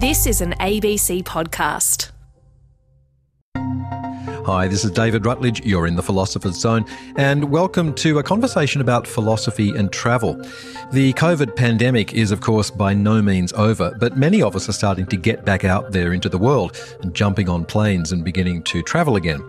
This 0.00 0.26
is 0.26 0.40
an 0.40 0.52
ABC 0.52 1.22
podcast. 1.24 2.10
Hi, 4.46 4.66
this 4.66 4.82
is 4.82 4.90
David 4.92 5.26
Rutledge. 5.26 5.60
You're 5.62 5.86
in 5.86 5.96
the 5.96 6.02
Philosopher's 6.02 6.58
Zone, 6.58 6.86
and 7.16 7.50
welcome 7.50 7.92
to 7.96 8.18
a 8.18 8.22
conversation 8.22 8.80
about 8.80 9.06
philosophy 9.06 9.76
and 9.76 9.92
travel. 9.92 10.36
The 10.90 11.12
COVID 11.12 11.54
pandemic 11.54 12.14
is, 12.14 12.30
of 12.30 12.40
course, 12.40 12.70
by 12.70 12.94
no 12.94 13.20
means 13.20 13.52
over, 13.52 13.94
but 14.00 14.16
many 14.16 14.40
of 14.40 14.56
us 14.56 14.70
are 14.70 14.72
starting 14.72 15.04
to 15.04 15.18
get 15.18 15.44
back 15.44 15.66
out 15.66 15.92
there 15.92 16.14
into 16.14 16.30
the 16.30 16.38
world 16.38 16.82
and 17.02 17.12
jumping 17.12 17.50
on 17.50 17.66
planes 17.66 18.10
and 18.10 18.24
beginning 18.24 18.62
to 18.62 18.82
travel 18.82 19.16
again. 19.16 19.42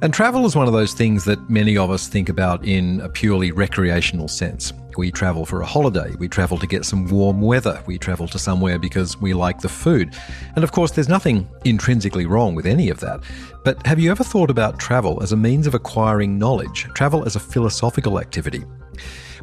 And 0.00 0.14
travel 0.14 0.46
is 0.46 0.54
one 0.54 0.68
of 0.68 0.72
those 0.72 0.94
things 0.94 1.24
that 1.24 1.50
many 1.50 1.76
of 1.76 1.90
us 1.90 2.06
think 2.06 2.28
about 2.28 2.64
in 2.64 3.00
a 3.00 3.08
purely 3.08 3.50
recreational 3.50 4.28
sense. 4.28 4.72
We 4.98 5.12
travel 5.12 5.46
for 5.46 5.60
a 5.60 5.64
holiday, 5.64 6.16
we 6.18 6.26
travel 6.26 6.58
to 6.58 6.66
get 6.66 6.84
some 6.84 7.06
warm 7.06 7.40
weather, 7.40 7.80
we 7.86 7.98
travel 7.98 8.26
to 8.26 8.36
somewhere 8.36 8.80
because 8.80 9.16
we 9.20 9.32
like 9.32 9.60
the 9.60 9.68
food. 9.68 10.12
And 10.56 10.64
of 10.64 10.72
course, 10.72 10.90
there's 10.90 11.08
nothing 11.08 11.48
intrinsically 11.64 12.26
wrong 12.26 12.56
with 12.56 12.66
any 12.66 12.88
of 12.88 12.98
that. 12.98 13.20
But 13.62 13.86
have 13.86 14.00
you 14.00 14.10
ever 14.10 14.24
thought 14.24 14.50
about 14.50 14.80
travel 14.80 15.22
as 15.22 15.30
a 15.30 15.36
means 15.36 15.68
of 15.68 15.74
acquiring 15.76 16.36
knowledge, 16.36 16.88
travel 16.94 17.24
as 17.24 17.36
a 17.36 17.40
philosophical 17.40 18.18
activity? 18.18 18.64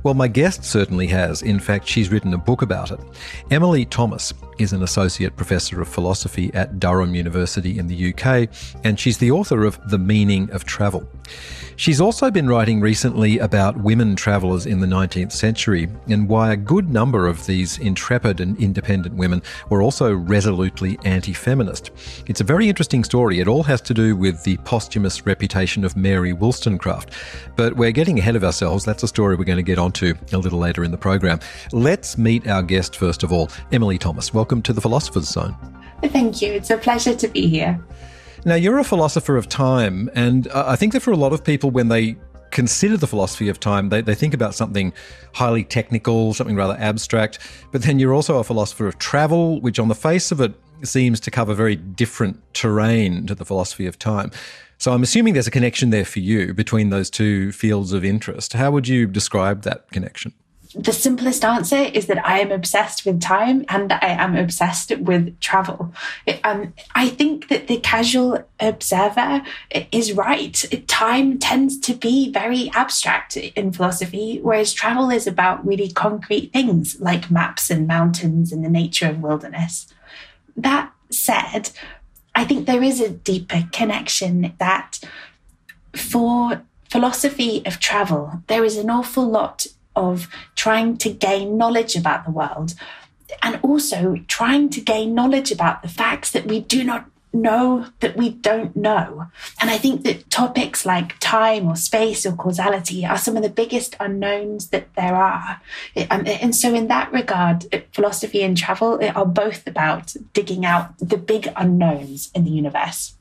Well, 0.03 0.13
my 0.13 0.27
guest 0.27 0.65
certainly 0.65 1.07
has. 1.07 1.41
In 1.41 1.61
fact, 1.61 1.87
she's 1.87 2.11
written 2.11 2.33
a 2.33 2.37
book 2.37 2.61
about 2.61 2.91
it. 2.91 2.99
Emily 3.49 3.85
Thomas 3.85 4.33
is 4.59 4.73
an 4.73 4.83
associate 4.83 5.37
professor 5.37 5.81
of 5.81 5.87
philosophy 5.87 6.51
at 6.53 6.81
Durham 6.81 7.15
University 7.15 7.79
in 7.79 7.87
the 7.87 8.13
UK, 8.13 8.49
and 8.83 8.99
she's 8.99 9.19
the 9.19 9.31
author 9.31 9.63
of 9.63 9.79
The 9.89 9.97
Meaning 9.97 10.51
of 10.51 10.65
Travel. 10.65 11.07
She's 11.77 11.99
also 11.99 12.31
been 12.31 12.47
writing 12.47 12.79
recently 12.79 13.39
about 13.39 13.77
women 13.77 14.15
travellers 14.15 14.65
in 14.65 14.79
the 14.79 14.87
19th 14.87 15.33
century 15.33 15.89
and 16.07 16.29
why 16.29 16.53
a 16.53 16.57
good 16.57 16.89
number 16.89 17.27
of 17.27 17.45
these 17.45 17.77
intrepid 17.79 18.39
and 18.39 18.57
independent 18.61 19.15
women 19.15 19.41
were 19.69 19.81
also 19.81 20.13
resolutely 20.13 20.97
anti 21.03 21.33
feminist. 21.33 21.91
It's 22.27 22.39
a 22.39 22.45
very 22.45 22.69
interesting 22.69 23.03
story. 23.03 23.39
It 23.39 23.49
all 23.49 23.63
has 23.63 23.81
to 23.81 23.93
do 23.93 24.15
with 24.15 24.41
the 24.43 24.55
posthumous 24.57 25.25
reputation 25.25 25.83
of 25.83 25.97
Mary 25.97 26.31
Wollstonecraft. 26.31 27.11
But 27.57 27.75
we're 27.75 27.91
getting 27.91 28.19
ahead 28.19 28.37
of 28.37 28.45
ourselves. 28.45 28.85
That's 28.85 29.03
a 29.03 29.07
story 29.07 29.35
we're 29.35 29.43
going 29.43 29.57
to 29.57 29.63
get 29.63 29.77
onto 29.77 30.13
a 30.31 30.37
little 30.37 30.59
later 30.59 30.85
in 30.85 30.91
the 30.91 30.97
program. 30.97 31.41
Let's 31.73 32.17
meet 32.17 32.47
our 32.47 32.63
guest 32.63 32.95
first 32.95 33.21
of 33.21 33.33
all, 33.33 33.49
Emily 33.73 33.97
Thomas. 33.97 34.33
Welcome 34.33 34.61
to 34.61 34.71
the 34.71 34.81
Philosopher's 34.81 35.27
Zone. 35.27 35.57
Thank 36.03 36.41
you. 36.41 36.53
It's 36.53 36.69
a 36.69 36.77
pleasure 36.77 37.15
to 37.15 37.27
be 37.27 37.47
here. 37.47 37.83
Now, 38.47 38.53
you're 38.53 38.77
a 38.77 38.83
philosopher 38.83 39.37
of 39.37 39.49
time, 39.49 40.07
and 40.13 40.47
I 40.53 40.75
think 40.75 40.93
that 40.93 40.99
for 40.99 41.11
a 41.11 41.17
lot 41.17 41.33
of 41.33 41.43
people, 41.43 41.71
when 41.71 41.87
they 41.87 42.15
consider 42.51 42.95
the 42.95 43.07
philosophy 43.07 43.49
of 43.49 43.59
time, 43.59 43.89
they, 43.89 44.01
they 44.01 44.13
think 44.13 44.35
about 44.35 44.53
something 44.53 44.93
highly 45.33 45.63
technical, 45.63 46.31
something 46.31 46.55
rather 46.55 46.77
abstract. 46.79 47.39
But 47.71 47.81
then 47.81 47.97
you're 47.97 48.13
also 48.13 48.37
a 48.37 48.43
philosopher 48.43 48.87
of 48.87 48.99
travel, 48.99 49.59
which 49.61 49.79
on 49.79 49.87
the 49.87 49.95
face 49.95 50.31
of 50.31 50.39
it 50.41 50.53
seems 50.83 51.19
to 51.21 51.31
cover 51.31 51.55
very 51.55 51.75
different 51.75 52.39
terrain 52.53 53.25
to 53.25 53.33
the 53.33 53.45
philosophy 53.45 53.87
of 53.87 53.97
time. 53.97 54.29
So 54.77 54.93
I'm 54.93 55.01
assuming 55.01 55.33
there's 55.33 55.47
a 55.47 55.51
connection 55.51 55.89
there 55.89 56.05
for 56.05 56.19
you 56.19 56.53
between 56.53 56.91
those 56.91 57.09
two 57.09 57.51
fields 57.51 57.93
of 57.93 58.05
interest. 58.05 58.53
How 58.53 58.69
would 58.69 58.87
you 58.87 59.07
describe 59.07 59.63
that 59.63 59.89
connection? 59.89 60.33
The 60.75 60.91
simplest 60.91 61.45
answer 61.45 61.77
is 61.77 62.07
that 62.07 62.25
I 62.25 62.39
am 62.39 62.51
obsessed 62.51 63.05
with 63.05 63.21
time 63.21 63.63
and 63.69 63.93
I 63.93 64.07
am 64.07 64.35
obsessed 64.35 64.95
with 64.97 65.39
travel. 65.39 65.93
um, 66.43 66.73
I 66.93 67.07
think 67.07 67.47
that 67.47 67.67
the 67.67 67.79
casual 67.79 68.45
observer 68.59 69.41
is 69.91 70.13
right. 70.13 70.65
Time 70.87 71.39
tends 71.39 71.79
to 71.79 71.93
be 71.93 72.31
very 72.31 72.69
abstract 72.71 73.37
in 73.37 73.71
philosophy, 73.71 74.39
whereas 74.41 74.73
travel 74.73 75.09
is 75.09 75.27
about 75.27 75.65
really 75.65 75.89
concrete 75.89 76.51
things 76.51 76.99
like 76.99 77.31
maps 77.31 77.69
and 77.69 77.87
mountains 77.87 78.51
and 78.51 78.63
the 78.63 78.69
nature 78.69 79.07
of 79.07 79.21
wilderness. 79.21 79.87
That 80.57 80.91
said, 81.09 81.71
I 82.35 82.43
think 82.43 82.65
there 82.65 82.83
is 82.83 82.99
a 82.99 83.09
deeper 83.09 83.63
connection 83.71 84.53
that 84.57 84.99
for 85.93 86.63
philosophy 86.89 87.65
of 87.65 87.79
travel, 87.79 88.41
there 88.47 88.65
is 88.65 88.77
an 88.77 88.89
awful 88.89 89.25
lot 89.25 89.67
of 89.95 90.27
trying 90.55 90.97
to 90.97 91.09
gain 91.09 91.57
knowledge 91.57 91.95
about 91.95 92.25
the 92.25 92.31
world 92.31 92.73
and 93.41 93.59
also 93.61 94.17
trying 94.27 94.69
to 94.69 94.81
gain 94.81 95.15
knowledge 95.15 95.51
about 95.51 95.81
the 95.81 95.89
facts 95.89 96.31
that 96.31 96.45
we 96.45 96.59
do 96.59 96.83
not 96.83 97.09
know 97.35 97.87
that 97.99 98.15
we 98.15 98.29
don't 98.29 98.75
know. 98.75 99.27
And 99.59 99.69
I 99.69 99.77
think 99.77 100.03
that 100.03 100.29
topics 100.29 100.85
like 100.85 101.19
time 101.19 101.67
or 101.67 101.75
space 101.75 102.25
or 102.25 102.33
causality 102.33 103.05
are 103.05 103.17
some 103.17 103.35
of 103.35 103.43
the 103.43 103.49
biggest 103.49 103.95
unknowns 103.99 104.69
that 104.69 104.93
there 104.95 105.15
are. 105.15 105.61
Um, 106.09 106.25
and 106.25 106.55
so, 106.55 106.73
in 106.73 106.87
that 106.87 107.11
regard, 107.11 107.65
philosophy 107.93 108.41
and 108.41 108.57
travel 108.57 108.99
are 109.15 109.25
both 109.25 109.67
about 109.67 110.15
digging 110.33 110.65
out 110.65 110.97
the 110.99 111.17
big 111.17 111.51
unknowns 111.55 112.31
in 112.33 112.45
the 112.45 112.51
universe. 112.51 113.14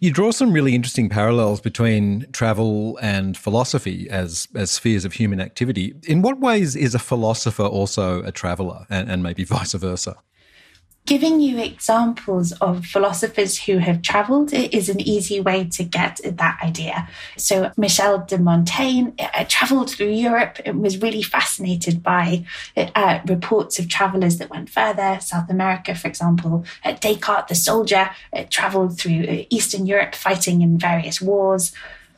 You 0.00 0.12
draw 0.12 0.30
some 0.30 0.52
really 0.52 0.76
interesting 0.76 1.08
parallels 1.08 1.60
between 1.60 2.26
travel 2.30 2.96
and 3.02 3.36
philosophy 3.36 4.08
as, 4.08 4.46
as 4.54 4.70
spheres 4.70 5.04
of 5.04 5.14
human 5.14 5.40
activity. 5.40 5.92
In 6.04 6.22
what 6.22 6.38
ways 6.38 6.76
is 6.76 6.94
a 6.94 7.00
philosopher 7.00 7.64
also 7.64 8.22
a 8.22 8.30
traveller, 8.30 8.86
and, 8.88 9.10
and 9.10 9.24
maybe 9.24 9.42
vice 9.56 9.72
versa? 9.72 10.16
Giving 11.08 11.40
you 11.40 11.56
examples 11.58 12.52
of 12.60 12.84
philosophers 12.84 13.62
who 13.62 13.78
have 13.78 14.02
traveled 14.02 14.52
is 14.52 14.90
an 14.90 15.00
easy 15.00 15.40
way 15.40 15.64
to 15.64 15.82
get 15.82 16.20
that 16.22 16.58
idea. 16.62 17.08
So, 17.34 17.72
Michel 17.78 18.26
de 18.26 18.36
Montaigne 18.36 19.12
uh, 19.18 19.46
traveled 19.48 19.88
through 19.88 20.10
Europe 20.10 20.58
and 20.66 20.82
was 20.82 21.00
really 21.00 21.22
fascinated 21.22 22.02
by 22.02 22.44
uh, 22.76 23.20
reports 23.24 23.78
of 23.78 23.88
travelers 23.88 24.36
that 24.36 24.50
went 24.50 24.68
further, 24.68 25.18
South 25.22 25.48
America, 25.48 25.94
for 25.94 26.08
example. 26.08 26.66
Uh, 26.84 26.92
Descartes, 26.92 27.48
the 27.48 27.54
soldier, 27.54 28.10
uh, 28.34 28.44
traveled 28.50 28.98
through 28.98 29.22
uh, 29.22 29.44
Eastern 29.48 29.86
Europe 29.86 30.14
fighting 30.14 30.60
in 30.60 30.78
various 30.78 31.22
wars. 31.22 31.72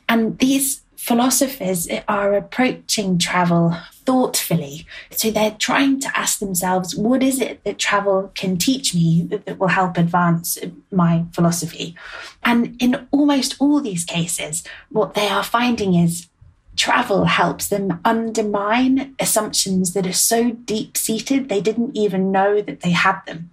And 0.09 0.37
these 0.39 0.81
philosophers 1.01 1.87
are 2.07 2.35
approaching 2.35 3.17
travel 3.17 3.75
thoughtfully. 4.05 4.85
So 5.09 5.31
they're 5.31 5.57
trying 5.57 5.99
to 6.01 6.15
ask 6.15 6.37
themselves, 6.37 6.95
what 6.95 7.23
is 7.23 7.41
it 7.41 7.63
that 7.63 7.79
travel 7.79 8.31
can 8.35 8.59
teach 8.59 8.93
me 8.93 9.23
that, 9.23 9.47
that, 9.47 9.57
will 9.57 9.69
help 9.69 9.97
advance 9.97 10.59
my 10.91 11.25
philosophy? 11.33 11.95
And 12.43 12.79
in 12.79 13.07
almost 13.09 13.55
all 13.59 13.81
these 13.81 14.05
cases, 14.05 14.63
what 14.89 15.15
they 15.15 15.27
are 15.27 15.43
finding 15.43 15.95
is 15.95 16.27
travel 16.75 17.25
helps 17.25 17.67
them 17.67 17.99
undermine 18.05 19.13
assumptions 19.19 19.93
that 19.93 20.07
are 20.07 20.13
so 20.13 20.51
deep 20.51 20.95
seated 20.95 21.49
they 21.49 21.61
didn't 21.61 21.95
even 21.95 22.31
know 22.31 22.61
that 22.61 22.81
they 22.81 22.91
had 22.91 23.19
them. 23.27 23.49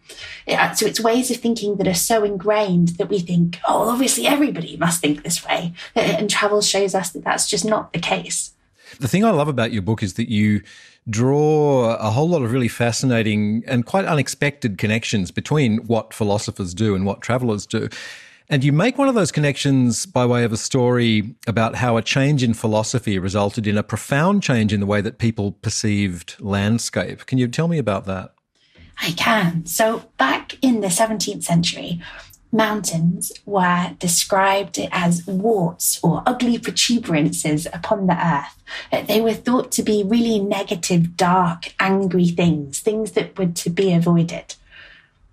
So 0.74 0.86
it's 0.86 1.00
ways 1.00 1.30
of 1.30 1.38
thinking 1.38 1.76
that 1.76 1.88
are 1.88 1.94
so 1.94 2.24
ingrained 2.24 2.88
that 2.90 3.08
we 3.08 3.18
think, 3.18 3.58
oh, 3.68 3.90
obviously 3.90 4.26
everybody 4.26 4.76
must 4.76 5.00
think 5.00 5.22
this 5.22 5.44
way. 5.44 5.74
And 5.94 6.30
travel 6.30 6.62
shows 6.62 6.94
us 6.94 7.10
that 7.10 7.24
that's 7.24 7.48
just 7.48 7.64
not 7.64 7.92
the 7.92 7.98
case. 7.98 8.52
The 9.00 9.08
thing 9.08 9.24
I 9.24 9.30
love 9.30 9.48
about 9.48 9.72
your 9.72 9.82
book 9.82 10.02
is 10.02 10.14
that 10.14 10.30
you 10.30 10.62
draw 11.10 11.94
a 11.96 12.10
whole 12.10 12.28
lot 12.28 12.42
of 12.42 12.52
really 12.52 12.68
fascinating 12.68 13.62
and 13.66 13.84
quite 13.84 14.04
unexpected 14.04 14.78
connections 14.78 15.30
between 15.30 15.78
what 15.86 16.14
philosophers 16.14 16.74
do 16.74 16.94
and 16.94 17.04
what 17.04 17.20
travelers 17.20 17.66
do. 17.66 17.88
And 18.50 18.64
you 18.64 18.72
make 18.72 18.96
one 18.96 19.08
of 19.08 19.14
those 19.14 19.30
connections 19.30 20.06
by 20.06 20.24
way 20.24 20.42
of 20.42 20.54
a 20.54 20.56
story 20.56 21.34
about 21.46 21.74
how 21.74 21.98
a 21.98 22.02
change 22.02 22.42
in 22.42 22.54
philosophy 22.54 23.18
resulted 23.18 23.66
in 23.66 23.76
a 23.76 23.82
profound 23.82 24.42
change 24.42 24.72
in 24.72 24.80
the 24.80 24.86
way 24.86 25.02
that 25.02 25.18
people 25.18 25.52
perceived 25.52 26.34
landscape. 26.40 27.26
Can 27.26 27.36
you 27.36 27.46
tell 27.46 27.68
me 27.68 27.76
about 27.76 28.06
that? 28.06 28.32
I 29.02 29.12
can. 29.12 29.66
So, 29.66 30.10
back 30.16 30.56
in 30.62 30.80
the 30.80 30.88
17th 30.88 31.44
century, 31.44 32.00
mountains 32.50 33.30
were 33.44 33.94
described 33.98 34.78
as 34.90 35.26
warts 35.26 36.00
or 36.02 36.22
ugly 36.24 36.58
protuberances 36.58 37.66
upon 37.66 38.06
the 38.06 38.16
earth. 38.16 39.06
They 39.06 39.20
were 39.20 39.34
thought 39.34 39.70
to 39.72 39.82
be 39.82 40.02
really 40.02 40.38
negative, 40.40 41.16
dark, 41.18 41.74
angry 41.78 42.28
things, 42.28 42.80
things 42.80 43.12
that 43.12 43.38
were 43.38 43.46
to 43.46 43.70
be 43.70 43.92
avoided. 43.92 44.54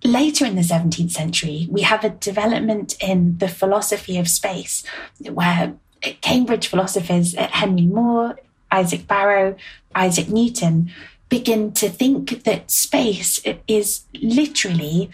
Later 0.06 0.46
in 0.46 0.56
the 0.56 0.62
17th 0.62 1.10
century, 1.12 1.68
we 1.72 1.82
have 1.82 2.04
a 2.04 2.10
development 2.10 2.96
in 3.02 3.40
the 3.40 3.48
philosophy 3.48 4.20
of 4.20 4.28
space 4.28 4.84
where 5.20 5.74
Cambridge 6.22 6.68
philosophers 6.68 7.36
uh, 7.36 7.48
Henry 7.48 7.88
More, 7.88 8.38
Isaac 8.72 9.08
Barrow, 9.08 9.56
Isaac 9.96 10.30
Newton 10.30 10.92
begin 11.28 11.72
to 11.72 11.90
think 11.90 12.44
that 12.44 12.70
space 12.70 13.42
is 13.68 14.06
literally 14.22 15.10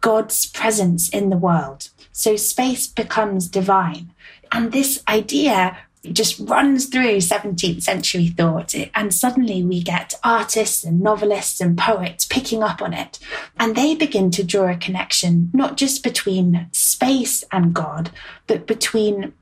God's 0.00 0.46
presence 0.46 1.10
in 1.10 1.28
the 1.28 1.36
world. 1.36 1.90
So 2.10 2.36
space 2.36 2.86
becomes 2.86 3.46
divine. 3.46 4.10
And 4.52 4.72
this 4.72 5.02
idea 5.06 5.76
just 6.04 6.40
runs 6.40 6.86
through 6.86 7.16
17th 7.16 7.82
century 7.82 8.28
thought. 8.28 8.74
And 8.94 9.12
suddenly 9.12 9.62
we 9.62 9.82
get 9.82 10.14
artists 10.24 10.84
and 10.84 11.00
novelists 11.00 11.60
and 11.60 11.76
poets 11.76 12.24
picking 12.24 12.62
up 12.62 12.80
on 12.80 12.94
it. 12.94 13.18
And 13.58 13.76
they 13.76 13.94
begin 13.94 14.30
to 14.32 14.44
draw 14.44 14.70
a 14.70 14.76
connection, 14.76 15.50
not 15.52 15.76
just 15.76 16.02
between 16.02 16.68
space 16.72 17.44
and 17.52 17.74
God, 17.74 18.10
but 18.46 18.66
between 18.66 19.34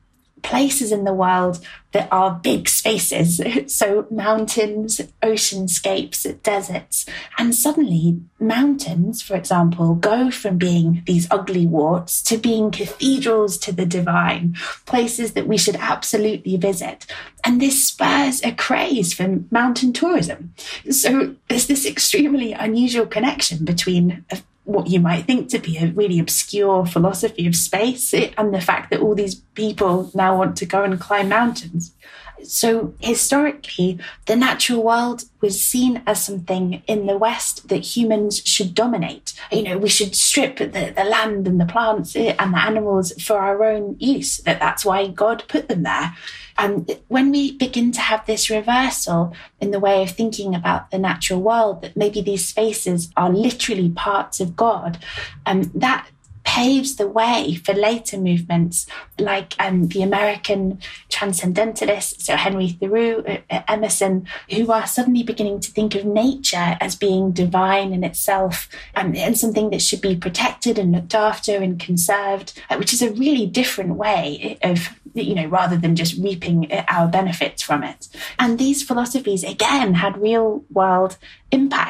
places 0.43 0.93
in 0.93 1.05
the 1.05 1.15
world 1.15 1.61
that 1.93 2.09
are 2.13 2.39
big 2.43 2.69
spaces. 2.69 3.41
So 3.69 4.07
mountains, 4.11 5.01
oceanscapes, 5.23 6.43
deserts. 6.43 7.07
And 7.37 7.55
suddenly 7.55 8.21
mountains, 8.41 9.23
for 9.23 9.37
example, 9.37 9.95
go 9.95 10.31
from 10.31 10.59
being 10.59 11.03
these 11.07 11.29
ugly 11.31 11.67
warts 11.67 12.23
to 12.23 12.39
being 12.39 12.71
cathedrals 12.71 13.59
to 13.59 13.73
the 13.73 13.87
divine, 13.87 14.57
places 14.87 15.33
that 15.33 15.47
we 15.47 15.59
should 15.59 15.77
absolutely 15.77 16.57
visit. 16.57 17.07
And 17.45 17.61
this 17.61 17.87
spurs 17.87 18.43
a 18.43 18.53
craze 18.53 19.13
for 19.13 19.41
mountain 19.51 19.93
tourism. 19.93 20.55
So 20.91 21.37
there's 21.49 21.67
this 21.67 21.87
extremely 21.87 22.53
unusual 22.53 23.07
connection 23.07 23.65
between 23.65 24.25
what 24.69 24.87
you 24.87 25.01
might 25.01 25.25
think 25.25 25.49
to 25.49 25.59
be 25.59 25.79
a 25.79 25.87
really 25.87 26.19
obscure 26.19 26.85
philosophy 26.85 27.47
of 27.47 27.57
space 27.57 28.13
and 28.13 28.53
the 28.53 28.61
fact 28.61 28.91
that 28.91 29.01
all 29.01 29.15
these 29.15 29.37
people 29.55 30.11
now 30.15 30.37
want 30.37 30.59
to 30.59 30.67
go 30.67 30.85
and 30.85 31.01
climb 31.01 31.31
mountains. 31.31 31.95
So, 32.43 32.95
historically, 33.01 33.99
the 34.27 34.37
natural 34.37 34.83
world 34.83 35.25
was 35.41 35.63
seen 35.63 36.03
as 36.07 36.25
something 36.25 36.83
in 36.87 37.07
the 37.07 37.19
West 37.19 37.69
that 37.69 37.97
humans 37.97 38.43
should 38.45 38.75
dominate. 38.75 39.35
You 39.53 39.63
know, 39.63 39.79
we 39.79 39.89
should 39.89 40.15
strip 40.17 40.59
the, 40.59 40.93
the 40.97 41.05
land 41.05 41.47
and 41.47 41.61
the 41.61 41.67
plants 41.67 42.17
and 42.17 42.55
the 42.55 42.59
animals 42.59 43.13
for 43.23 43.39
our 43.39 43.63
own 43.65 43.97
use, 43.99 44.39
that 44.39 44.61
that's 44.61 44.85
why 44.85 45.09
God 45.09 45.45
put 45.49 45.69
them 45.69 45.83
there. 45.83 46.15
And 46.59 46.99
when 47.07 47.31
we 47.31 47.53
begin 47.57 47.93
to 47.93 48.01
have 48.01 48.27
this 48.27 48.51
reversal 48.51 49.33
in 49.61 49.71
the 49.71 49.79
way 49.79 50.03
of 50.03 50.11
thinking 50.11 50.57
about 50.57 50.91
the 50.91 50.99
natural 50.99 51.41
world, 51.41 51.83
that 51.83 51.97
maybe 51.97 52.21
these 52.21 52.49
spaces 52.49 53.11
are 53.17 53.31
literally 53.31 53.91
parts 53.91 54.41
of 54.41 54.57
God, 54.57 54.99
um, 55.47 55.71
that 55.75 56.09
paves 56.49 56.97
the 56.97 57.07
way 57.07 57.55
for 57.63 57.75
later 57.75 58.17
movements 58.17 58.87
like 59.19 59.55
um, 59.59 59.89
the 59.89 60.03
American 60.03 60.81
transcendentalists, 61.11 62.25
so 62.25 62.37
Henry 62.37 62.71
Thoreau, 62.71 63.19
uh, 63.19 63.37
uh, 63.51 63.63
Emerson, 63.69 64.27
who 64.51 64.73
are 64.73 64.87
suddenly 64.87 65.23
beginning 65.23 65.61
to 65.61 65.71
think 65.71 65.95
of 65.95 66.07
nature 66.07 66.79
as 66.81 66.97
being 66.97 67.33
divine 67.33 67.93
in 67.93 68.03
itself 68.03 68.67
um, 68.97 69.15
and 69.15 69.37
something 69.37 69.69
that 69.71 69.83
should 69.83 70.01
be 70.01 70.17
protected 70.17 70.79
and 70.79 70.93
looked 70.93 71.15
after 71.15 71.55
and 71.55 71.79
conserved, 71.79 72.59
uh, 72.71 72.77
which 72.77 72.95
is 72.95 73.03
a 73.03 73.13
really 73.13 73.47
different 73.47 73.97
way 73.97 74.59
of 74.63 74.89
you 75.15 75.35
know, 75.35 75.47
rather 75.47 75.77
than 75.77 75.97
just 75.97 76.23
reaping 76.23 76.71
our 76.89 77.09
benefits 77.09 77.63
from 77.63 77.83
it. 77.83 78.09
And 78.39 78.59
these 78.59 78.83
philosophies, 78.83 79.43
again, 79.43 79.95
had 79.95 80.17
real 80.21 80.65
world 80.71 81.17
impact. 81.51 81.88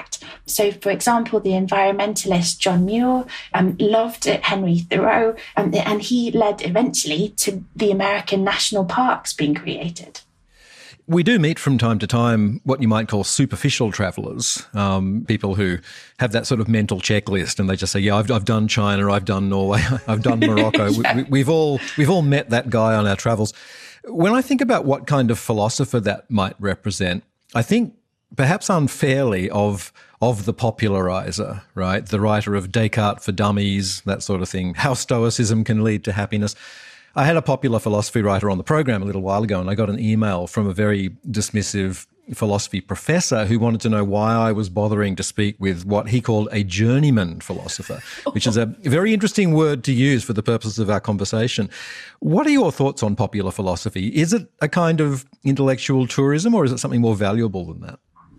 So, 0.50 0.72
for 0.72 0.90
example, 0.90 1.40
the 1.40 1.50
environmentalist 1.50 2.58
John 2.58 2.84
Muir 2.84 3.24
um, 3.54 3.76
loved 3.78 4.24
Henry 4.24 4.78
Thoreau, 4.78 5.36
um, 5.56 5.72
and 5.74 6.02
he 6.02 6.30
led 6.30 6.64
eventually 6.64 7.30
to 7.38 7.64
the 7.76 7.90
American 7.90 8.44
national 8.44 8.84
parks 8.84 9.32
being 9.32 9.54
created. 9.54 10.20
We 11.06 11.22
do 11.22 11.38
meet 11.38 11.58
from 11.58 11.78
time 11.78 11.98
to 12.00 12.06
time 12.06 12.60
what 12.64 12.82
you 12.82 12.88
might 12.88 13.08
call 13.08 13.24
superficial 13.24 13.90
travelers, 13.90 14.66
um, 14.74 15.24
people 15.26 15.54
who 15.54 15.78
have 16.18 16.32
that 16.32 16.46
sort 16.46 16.60
of 16.60 16.68
mental 16.68 17.00
checklist, 17.00 17.58
and 17.58 17.68
they 17.68 17.76
just 17.76 17.92
say, 17.92 18.00
"Yeah, 18.00 18.16
I've, 18.16 18.30
I've 18.30 18.44
done 18.44 18.68
China, 18.68 19.10
I've 19.10 19.24
done 19.24 19.48
Norway, 19.48 19.82
I've 20.06 20.22
done 20.22 20.40
Morocco." 20.40 20.88
yeah. 20.90 21.16
we, 21.16 21.22
we've 21.24 21.48
all 21.48 21.80
we've 21.96 22.10
all 22.10 22.20
met 22.20 22.50
that 22.50 22.68
guy 22.68 22.94
on 22.94 23.06
our 23.06 23.16
travels. 23.16 23.54
When 24.04 24.34
I 24.34 24.42
think 24.42 24.60
about 24.60 24.84
what 24.84 25.06
kind 25.06 25.30
of 25.30 25.38
philosopher 25.38 25.98
that 26.00 26.30
might 26.30 26.56
represent, 26.58 27.24
I 27.54 27.62
think 27.62 27.94
perhaps 28.36 28.68
unfairly 28.68 29.50
of 29.50 29.92
of 30.20 30.46
the 30.46 30.52
popularizer, 30.52 31.62
right? 31.76 32.04
The 32.04 32.20
writer 32.20 32.56
of 32.56 32.72
Descartes 32.72 33.24
for 33.24 33.30
Dummies, 33.30 34.00
that 34.00 34.22
sort 34.22 34.42
of 34.42 34.48
thing. 34.48 34.74
How 34.74 34.94
Stoicism 34.94 35.62
can 35.62 35.84
lead 35.84 36.02
to 36.04 36.12
happiness. 36.12 36.56
I 37.14 37.24
had 37.24 37.36
a 37.36 37.42
popular 37.42 37.78
philosophy 37.78 38.22
writer 38.22 38.50
on 38.50 38.58
the 38.58 38.64
program 38.64 39.02
a 39.02 39.04
little 39.04 39.22
while 39.22 39.44
ago, 39.44 39.60
and 39.60 39.70
I 39.70 39.74
got 39.74 39.90
an 39.90 40.00
email 40.00 40.46
from 40.46 40.66
a 40.66 40.72
very 40.72 41.10
dismissive 41.28 42.06
philosophy 42.34 42.80
professor 42.80 43.46
who 43.46 43.58
wanted 43.58 43.80
to 43.80 43.88
know 43.88 44.04
why 44.04 44.34
I 44.34 44.52
was 44.52 44.68
bothering 44.68 45.16
to 45.16 45.22
speak 45.22 45.56
with 45.58 45.86
what 45.86 46.08
he 46.08 46.20
called 46.20 46.48
a 46.52 46.62
journeyman 46.62 47.40
philosopher, 47.40 48.02
which 48.32 48.46
is 48.46 48.56
a 48.56 48.66
very 48.66 49.14
interesting 49.14 49.54
word 49.54 49.84
to 49.84 49.92
use 49.92 50.24
for 50.24 50.32
the 50.32 50.42
purposes 50.42 50.78
of 50.78 50.90
our 50.90 51.00
conversation. 51.00 51.70
What 52.20 52.46
are 52.46 52.50
your 52.50 52.72
thoughts 52.72 53.02
on 53.02 53.16
popular 53.16 53.50
philosophy? 53.50 54.08
Is 54.08 54.32
it 54.32 54.50
a 54.60 54.68
kind 54.68 55.00
of 55.00 55.24
intellectual 55.44 56.06
tourism 56.06 56.54
or 56.54 56.64
is 56.64 56.72
it 56.72 56.78
something 56.78 57.00
more 57.00 57.16
valuable 57.16 57.64
than 57.64 57.80
that? 57.80 57.98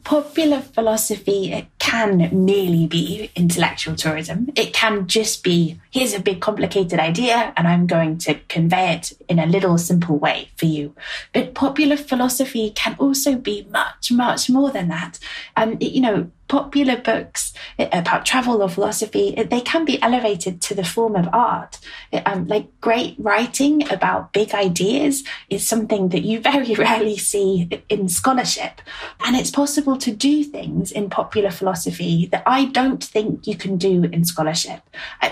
Popular 0.09 0.59
philosophy 0.59 1.53
it 1.53 1.67
can 1.77 2.29
merely 2.33 2.87
be 2.87 3.29
intellectual 3.35 3.95
tourism. 3.95 4.49
It 4.55 4.73
can 4.73 5.05
just 5.05 5.43
be 5.43 5.79
here's 5.91 6.15
a 6.15 6.19
big 6.19 6.41
complicated 6.41 6.99
idea 6.99 7.53
and 7.55 7.67
I'm 7.67 7.85
going 7.85 8.17
to 8.25 8.33
convey 8.47 8.95
it 8.95 9.13
in 9.27 9.37
a 9.37 9.45
little 9.45 9.77
simple 9.77 10.17
way 10.17 10.49
for 10.55 10.65
you. 10.65 10.95
But 11.31 11.53
popular 11.53 11.95
philosophy 11.95 12.71
can 12.71 12.95
also 12.97 13.35
be 13.35 13.67
much, 13.69 14.11
much 14.11 14.49
more 14.49 14.71
than 14.71 14.87
that. 14.87 15.19
And, 15.55 15.73
um, 15.73 15.77
you 15.79 16.01
know, 16.01 16.31
popular 16.49 16.97
books 16.97 17.53
eh, 17.77 17.87
about 17.93 18.25
travel 18.25 18.61
or 18.61 18.67
philosophy, 18.67 19.37
eh, 19.37 19.43
they 19.43 19.61
can 19.61 19.85
be 19.85 20.01
elevated 20.01 20.59
to 20.61 20.75
the 20.75 20.83
form 20.83 21.15
of 21.15 21.29
art. 21.31 21.79
Eh, 22.11 22.21
um, 22.25 22.45
like 22.47 22.67
great 22.81 23.15
writing 23.17 23.89
about 23.89 24.33
big 24.33 24.53
ideas 24.53 25.23
is 25.49 25.65
something 25.65 26.09
that 26.09 26.23
you 26.23 26.41
very 26.51 26.75
rarely 26.75 27.17
see 27.17 27.69
in 27.87 28.09
scholarship. 28.09 28.81
And 29.25 29.37
it's 29.37 29.51
possible 29.51 29.95
to 29.97 30.11
do 30.11 30.43
things 30.43 30.91
in 30.91 31.09
popular 31.09 31.51
philosophy 31.51 32.25
that 32.31 32.43
I 32.45 32.65
don't 32.65 33.03
think 33.03 33.47
you 33.47 33.55
can 33.55 33.77
do 33.77 34.03
in 34.05 34.25
scholarship. 34.25 34.81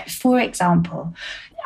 For 0.08 0.40
example, 0.40 1.14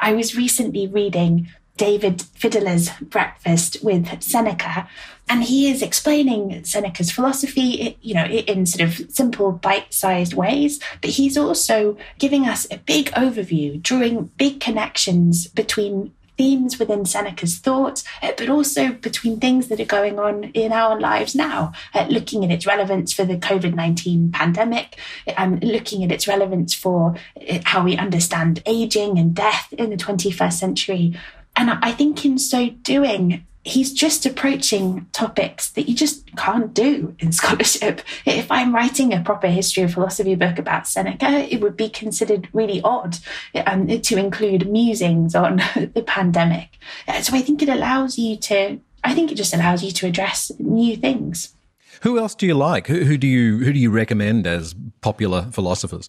I 0.00 0.14
was 0.14 0.34
recently 0.34 0.86
reading 0.86 1.48
David 1.76 2.22
Fideler's 2.34 2.90
Breakfast 3.00 3.82
with 3.82 4.22
Seneca, 4.22 4.88
and 5.28 5.44
he 5.44 5.70
is 5.70 5.82
explaining 5.82 6.64
Seneca's 6.64 7.10
philosophy, 7.10 7.96
you 8.02 8.14
know, 8.14 8.24
in 8.24 8.66
sort 8.66 8.88
of 8.88 9.10
simple, 9.10 9.52
bite-sized 9.52 10.34
ways. 10.34 10.80
But 11.00 11.10
he's 11.10 11.38
also 11.38 11.96
giving 12.18 12.46
us 12.46 12.66
a 12.70 12.78
big 12.78 13.06
overview, 13.12 13.82
drawing 13.82 14.30
big 14.36 14.60
connections 14.60 15.46
between 15.46 16.12
themes 16.36 16.78
within 16.78 17.04
Seneca's 17.04 17.58
thought, 17.58 18.02
uh, 18.22 18.32
but 18.36 18.48
also 18.48 18.92
between 18.92 19.38
things 19.38 19.68
that 19.68 19.80
are 19.80 19.84
going 19.84 20.18
on 20.18 20.44
in 20.44 20.72
our 20.72 20.98
lives 20.98 21.34
now, 21.34 21.72
uh, 21.94 22.06
looking 22.08 22.44
at 22.44 22.50
its 22.50 22.66
relevance 22.66 23.12
for 23.12 23.24
the 23.24 23.36
COVID 23.36 23.74
19 23.74 24.32
pandemic, 24.32 24.98
um, 25.36 25.60
looking 25.60 26.02
at 26.02 26.12
its 26.12 26.26
relevance 26.26 26.74
for 26.74 27.16
uh, 27.48 27.58
how 27.64 27.84
we 27.84 27.96
understand 27.96 28.62
aging 28.66 29.18
and 29.18 29.34
death 29.34 29.72
in 29.74 29.90
the 29.90 29.96
21st 29.96 30.52
century. 30.52 31.14
And 31.56 31.70
I 31.70 31.92
think 31.92 32.24
in 32.24 32.38
so 32.38 32.70
doing, 32.70 33.46
he's 33.64 33.92
just 33.92 34.26
approaching 34.26 35.06
topics 35.12 35.70
that 35.70 35.88
you 35.88 35.94
just 35.94 36.34
can't 36.36 36.74
do 36.74 37.14
in 37.18 37.32
scholarship. 37.40 38.02
If 38.24 38.50
I'm 38.50 38.74
writing 38.74 39.12
a 39.12 39.20
proper 39.22 39.48
history 39.48 39.82
of 39.82 39.94
philosophy 39.94 40.34
book 40.34 40.58
about 40.58 40.88
Seneca, 40.88 41.46
it 41.52 41.60
would 41.60 41.76
be 41.76 41.88
considered 41.88 42.48
really 42.52 42.80
odd 42.82 43.18
um, 43.66 43.86
to 43.86 44.16
include 44.16 44.68
musings 44.68 45.34
on 45.34 45.56
the 45.94 46.04
pandemic. 46.06 46.78
So 47.22 47.34
I 47.36 47.42
think 47.42 47.62
it 47.62 47.68
allows 47.68 48.18
you 48.18 48.36
to, 48.38 48.80
I 49.04 49.14
think 49.14 49.30
it 49.30 49.36
just 49.36 49.54
allows 49.54 49.82
you 49.82 49.92
to 49.92 50.06
address 50.06 50.50
new 50.58 50.96
things. 50.96 51.54
Who 52.02 52.18
else 52.18 52.34
do 52.34 52.46
you 52.46 52.54
like? 52.54 52.88
Who, 52.88 53.04
who 53.04 53.16
do 53.16 53.28
you 53.28 53.58
who 53.58 53.72
do 53.72 53.78
you 53.78 53.90
recommend 53.90 54.44
as 54.44 54.74
popular 55.02 55.48
philosophers? 55.52 56.08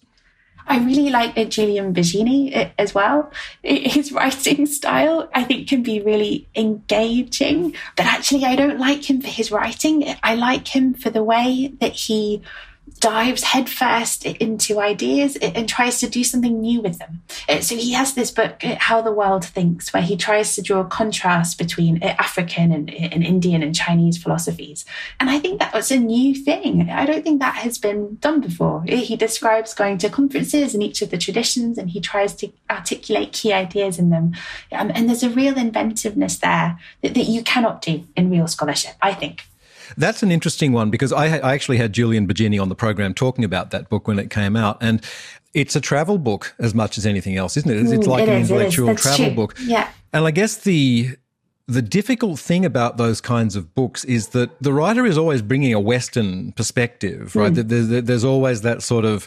I 0.66 0.78
really 0.78 1.10
like 1.10 1.34
Julian 1.50 1.94
Baggini 1.94 2.56
uh, 2.56 2.70
as 2.78 2.94
well. 2.94 3.30
His 3.62 4.12
writing 4.12 4.66
style, 4.66 5.28
I 5.34 5.44
think, 5.44 5.68
can 5.68 5.82
be 5.82 6.00
really 6.00 6.48
engaging. 6.54 7.74
But 7.96 8.06
actually, 8.06 8.44
I 8.44 8.56
don't 8.56 8.78
like 8.78 9.08
him 9.08 9.20
for 9.20 9.28
his 9.28 9.50
writing. 9.50 10.14
I 10.22 10.34
like 10.34 10.68
him 10.68 10.94
for 10.94 11.10
the 11.10 11.22
way 11.22 11.72
that 11.80 11.92
he 11.92 12.42
dives 13.00 13.42
headfirst 13.42 14.24
into 14.24 14.80
ideas 14.80 15.36
and 15.36 15.68
tries 15.68 16.00
to 16.00 16.08
do 16.08 16.22
something 16.22 16.60
new 16.60 16.80
with 16.80 16.98
them. 16.98 17.22
Uh, 17.48 17.60
so 17.60 17.76
he 17.76 17.92
has 17.92 18.14
this 18.14 18.30
book, 18.30 18.64
uh, 18.64 18.76
How 18.78 19.00
the 19.00 19.12
World 19.12 19.44
Thinks, 19.44 19.92
where 19.92 20.02
he 20.02 20.16
tries 20.16 20.54
to 20.54 20.62
draw 20.62 20.80
a 20.80 20.84
contrast 20.84 21.58
between 21.58 22.02
uh, 22.02 22.14
African 22.18 22.72
and, 22.72 22.92
and 22.92 23.24
Indian 23.24 23.62
and 23.62 23.74
Chinese 23.74 24.16
philosophies. 24.16 24.84
And 25.20 25.30
I 25.30 25.38
think 25.38 25.58
that 25.58 25.74
was 25.74 25.90
a 25.90 25.98
new 25.98 26.34
thing. 26.34 26.88
I 26.90 27.06
don't 27.06 27.22
think 27.22 27.40
that 27.40 27.56
has 27.56 27.78
been 27.78 28.16
done 28.16 28.40
before. 28.40 28.84
He 28.84 29.16
describes 29.16 29.74
going 29.74 29.98
to 29.98 30.10
conferences 30.10 30.74
in 30.74 30.82
each 30.82 31.02
of 31.02 31.10
the 31.10 31.18
traditions 31.18 31.78
and 31.78 31.90
he 31.90 32.00
tries 32.00 32.34
to 32.36 32.52
articulate 32.70 33.32
key 33.32 33.52
ideas 33.52 33.98
in 33.98 34.10
them. 34.10 34.34
Um, 34.72 34.90
and 34.94 35.08
there's 35.08 35.22
a 35.22 35.30
real 35.30 35.58
inventiveness 35.58 36.38
there 36.38 36.78
that, 37.02 37.14
that 37.14 37.24
you 37.24 37.42
cannot 37.42 37.82
do 37.82 38.06
in 38.16 38.30
real 38.30 38.46
scholarship, 38.46 38.94
I 39.02 39.14
think. 39.14 39.44
That's 39.96 40.22
an 40.22 40.30
interesting 40.30 40.72
one 40.72 40.90
because 40.90 41.12
I, 41.12 41.38
I 41.38 41.52
actually 41.54 41.76
had 41.76 41.92
Julian 41.92 42.26
Baggini 42.26 42.60
on 42.60 42.68
the 42.68 42.74
program 42.74 43.14
talking 43.14 43.44
about 43.44 43.70
that 43.70 43.88
book 43.88 44.08
when 44.08 44.18
it 44.18 44.30
came 44.30 44.56
out. 44.56 44.78
And 44.80 45.04
it's 45.52 45.76
a 45.76 45.80
travel 45.80 46.18
book 46.18 46.54
as 46.58 46.74
much 46.74 46.98
as 46.98 47.06
anything 47.06 47.36
else, 47.36 47.56
isn't 47.56 47.70
it? 47.70 47.76
It's, 47.78 47.92
it's 47.92 48.06
mm, 48.06 48.10
like 48.10 48.24
it 48.24 48.28
an 48.28 48.42
is, 48.42 48.50
intellectual 48.50 48.94
travel 48.94 49.26
true. 49.26 49.34
book. 49.34 49.54
Yeah. 49.62 49.88
And 50.12 50.24
I 50.24 50.30
guess 50.30 50.58
the 50.58 51.16
the 51.66 51.80
difficult 51.80 52.38
thing 52.38 52.64
about 52.66 52.98
those 52.98 53.22
kinds 53.22 53.56
of 53.56 53.74
books 53.74 54.04
is 54.04 54.28
that 54.28 54.50
the 54.62 54.70
writer 54.72 55.06
is 55.06 55.16
always 55.16 55.40
bringing 55.40 55.72
a 55.72 55.80
Western 55.80 56.52
perspective, 56.52 57.34
right? 57.34 57.54
Mm. 57.54 57.68
There's, 57.68 58.04
there's 58.04 58.24
always 58.24 58.60
that 58.60 58.82
sort 58.82 59.06
of 59.06 59.26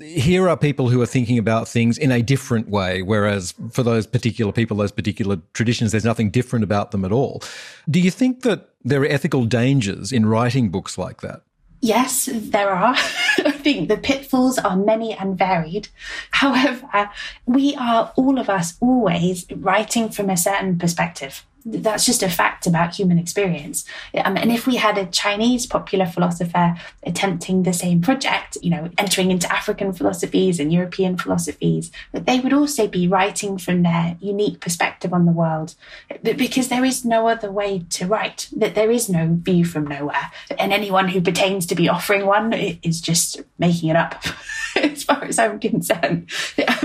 here 0.00 0.48
are 0.48 0.56
people 0.56 0.88
who 0.88 1.00
are 1.00 1.06
thinking 1.06 1.38
about 1.38 1.66
things 1.66 1.96
in 1.96 2.12
a 2.12 2.22
different 2.22 2.68
way, 2.68 3.02
whereas 3.02 3.54
for 3.70 3.82
those 3.82 4.06
particular 4.06 4.52
people, 4.52 4.76
those 4.76 4.92
particular 4.92 5.38
traditions, 5.54 5.92
there's 5.92 6.04
nothing 6.04 6.30
different 6.30 6.62
about 6.62 6.90
them 6.90 7.04
at 7.04 7.12
all. 7.12 7.42
Do 7.88 7.98
you 7.98 8.10
think 8.10 8.42
that 8.42 8.67
there 8.82 9.02
are 9.02 9.06
ethical 9.06 9.44
dangers 9.44 10.12
in 10.12 10.26
writing 10.26 10.70
books 10.70 10.98
like 10.98 11.20
that? 11.20 11.42
Yes, 11.80 12.28
there 12.32 12.70
are. 12.70 12.94
I 13.38 13.52
think 13.52 13.88
the 13.88 13.96
pitfalls 13.96 14.58
are 14.58 14.76
many 14.76 15.12
and 15.12 15.38
varied. 15.38 15.88
However, 16.32 17.10
we 17.46 17.76
are 17.76 18.12
all 18.16 18.38
of 18.38 18.50
us 18.50 18.76
always 18.80 19.46
writing 19.54 20.08
from 20.08 20.28
a 20.28 20.36
certain 20.36 20.78
perspective 20.78 21.44
that's 21.64 22.06
just 22.06 22.22
a 22.22 22.28
fact 22.28 22.66
about 22.66 22.94
human 22.94 23.18
experience. 23.18 23.84
Um, 24.24 24.36
and 24.36 24.50
if 24.50 24.66
we 24.66 24.76
had 24.76 24.96
a 24.96 25.06
Chinese 25.06 25.66
popular 25.66 26.06
philosopher 26.06 26.76
attempting 27.02 27.62
the 27.62 27.72
same 27.72 28.00
project, 28.00 28.56
you 28.62 28.70
know, 28.70 28.90
entering 28.98 29.30
into 29.30 29.52
African 29.52 29.92
philosophies 29.92 30.60
and 30.60 30.72
European 30.72 31.16
philosophies, 31.16 31.90
that 32.12 32.26
they 32.26 32.40
would 32.40 32.52
also 32.52 32.86
be 32.86 33.08
writing 33.08 33.58
from 33.58 33.82
their 33.82 34.16
unique 34.20 34.60
perspective 34.60 35.12
on 35.12 35.26
the 35.26 35.32
world. 35.32 35.74
Because 36.22 36.68
there 36.68 36.84
is 36.84 37.04
no 37.04 37.28
other 37.28 37.50
way 37.50 37.84
to 37.90 38.06
write, 38.06 38.48
that 38.56 38.74
there 38.74 38.90
is 38.90 39.08
no 39.08 39.36
view 39.40 39.64
from 39.64 39.86
nowhere. 39.86 40.30
And 40.58 40.72
anyone 40.72 41.08
who 41.08 41.20
pretends 41.20 41.66
to 41.66 41.74
be 41.74 41.88
offering 41.88 42.26
one 42.26 42.52
is 42.52 43.00
just 43.00 43.42
making 43.58 43.90
it 43.90 43.96
up, 43.96 44.22
as 44.76 45.04
far 45.04 45.24
as 45.24 45.38
I'm 45.38 45.58
concerned. 45.58 46.30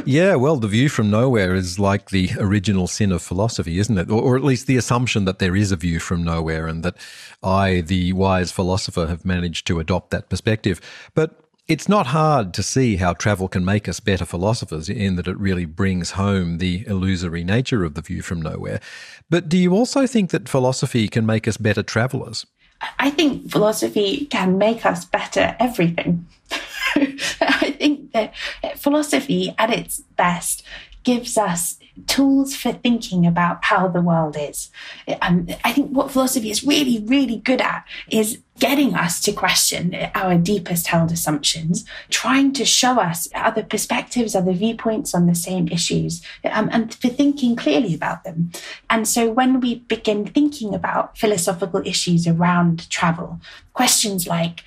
yeah, 0.06 0.36
well, 0.36 0.58
the 0.58 0.68
view 0.68 0.90
from 0.90 1.10
nowhere 1.10 1.54
is 1.54 1.80
like 1.80 2.10
the 2.10 2.32
original 2.40 2.88
sin 2.88 3.12
of 3.12 3.22
philosophy, 3.22 3.80
isn't 3.80 3.98
it? 3.98 4.10
Or, 4.10 4.22
or 4.22 4.36
at 4.36 4.44
least 4.44 4.63
the 4.66 4.78
assumption 4.78 5.26
that 5.26 5.40
there 5.40 5.56
is 5.56 5.72
a 5.72 5.76
view 5.76 6.00
from 6.00 6.24
nowhere 6.24 6.68
and 6.68 6.84
that 6.84 6.96
I, 7.42 7.82
the 7.82 8.14
wise 8.14 8.52
philosopher, 8.52 9.08
have 9.08 9.26
managed 9.26 9.68
to 9.68 9.80
adopt 9.80 10.12
that 10.12 10.30
perspective. 10.30 10.82
But 11.14 11.40
it's 11.68 11.88
not 11.88 12.08
hard 12.08 12.54
to 12.56 12.64
see 12.64 12.98
how 12.98 13.14
travel 13.14 13.48
can 13.48 13.64
make 13.64 13.88
us 13.88 14.00
better 14.00 14.26
philosophers 14.26 14.90
in 14.90 15.16
that 15.16 15.28
it 15.28 15.38
really 15.38 15.66
brings 15.66 16.12
home 16.12 16.58
the 16.58 16.86
illusory 16.88 17.44
nature 17.44 17.86
of 17.86 17.94
the 17.94 18.02
view 18.02 18.22
from 18.22 18.42
nowhere. 18.42 18.82
But 19.30 19.48
do 19.48 19.58
you 19.58 19.74
also 19.74 20.06
think 20.06 20.32
that 20.32 20.50
philosophy 20.50 21.08
can 21.08 21.26
make 21.26 21.48
us 21.48 21.58
better 21.58 21.82
travelers? 21.82 22.46
I 23.00 23.12
think 23.12 23.50
philosophy 23.50 24.26
can 24.26 24.58
make 24.58 24.86
us 24.86 25.06
better 25.06 25.56
everything. 25.60 26.28
I 26.96 27.74
think 27.78 28.12
that 28.12 28.34
philosophy 28.78 29.56
at 29.58 29.72
its 29.72 30.02
best 30.18 30.64
gives 31.04 31.38
us 31.38 31.78
tools 32.08 32.56
for 32.56 32.72
thinking 32.72 33.26
about 33.28 33.64
how 33.66 33.88
the 33.88 34.02
world 34.02 34.36
is. 34.40 34.72
Um, 35.22 35.48
I 35.64 35.72
think 35.72 35.92
what 35.92 36.12
philosophy 36.12 36.50
is 36.50 36.64
really, 36.64 37.04
really 37.06 37.38
good 37.38 37.62
at 37.62 37.86
is 38.10 38.40
getting 38.60 38.96
us 38.96 39.20
to 39.22 39.32
question 39.32 39.96
our 40.16 40.38
deepest 40.38 40.88
held 40.88 41.12
assumptions, 41.12 41.86
trying 42.10 42.54
to 42.54 42.66
show 42.66 43.00
us 43.00 43.28
other 43.36 43.64
perspectives, 43.64 44.36
other 44.36 44.54
viewpoints 44.54 45.14
on 45.14 45.28
the 45.28 45.36
same 45.36 45.68
issues, 45.68 46.24
um, 46.52 46.70
and 46.72 46.94
for 46.96 47.10
thinking 47.10 47.56
clearly 47.56 47.94
about 47.94 48.24
them. 48.24 48.52
And 48.90 49.08
so 49.08 49.30
when 49.30 49.60
we 49.60 49.80
begin 49.80 50.26
thinking 50.26 50.74
about 50.74 51.18
philosophical 51.18 51.86
issues 51.86 52.28
around 52.28 52.90
travel, 52.90 53.40
questions 53.74 54.28
like, 54.28 54.64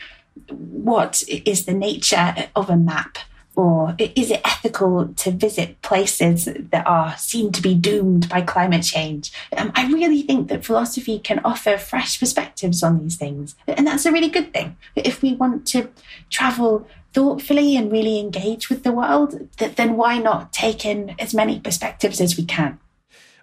what 0.48 1.22
is 1.28 1.64
the 1.64 1.74
nature 1.74 2.34
of 2.54 2.70
a 2.70 2.76
map? 2.76 3.18
Or 3.56 3.96
is 3.98 4.30
it 4.30 4.42
ethical 4.44 5.08
to 5.08 5.30
visit 5.30 5.80
places 5.82 6.44
that 6.44 6.86
are 6.86 7.16
seen 7.16 7.50
to 7.52 7.62
be 7.62 7.74
doomed 7.74 8.28
by 8.28 8.42
climate 8.42 8.84
change? 8.84 9.32
Um, 9.56 9.72
I 9.74 9.86
really 9.90 10.22
think 10.22 10.48
that 10.48 10.64
philosophy 10.64 11.18
can 11.18 11.40
offer 11.44 11.78
fresh 11.78 12.20
perspectives 12.20 12.82
on 12.82 13.02
these 13.02 13.16
things, 13.16 13.56
and 13.66 13.86
that's 13.86 14.06
a 14.06 14.12
really 14.12 14.28
good 14.28 14.52
thing. 14.52 14.76
If 14.94 15.22
we 15.22 15.34
want 15.34 15.66
to 15.68 15.88
travel 16.30 16.86
thoughtfully 17.14 17.76
and 17.76 17.90
really 17.90 18.20
engage 18.20 18.68
with 18.68 18.82
the 18.82 18.92
world, 18.92 19.48
then 19.56 19.96
why 19.96 20.18
not 20.18 20.52
take 20.52 20.84
in 20.84 21.16
as 21.18 21.32
many 21.32 21.58
perspectives 21.58 22.20
as 22.20 22.36
we 22.36 22.44
can? 22.44 22.78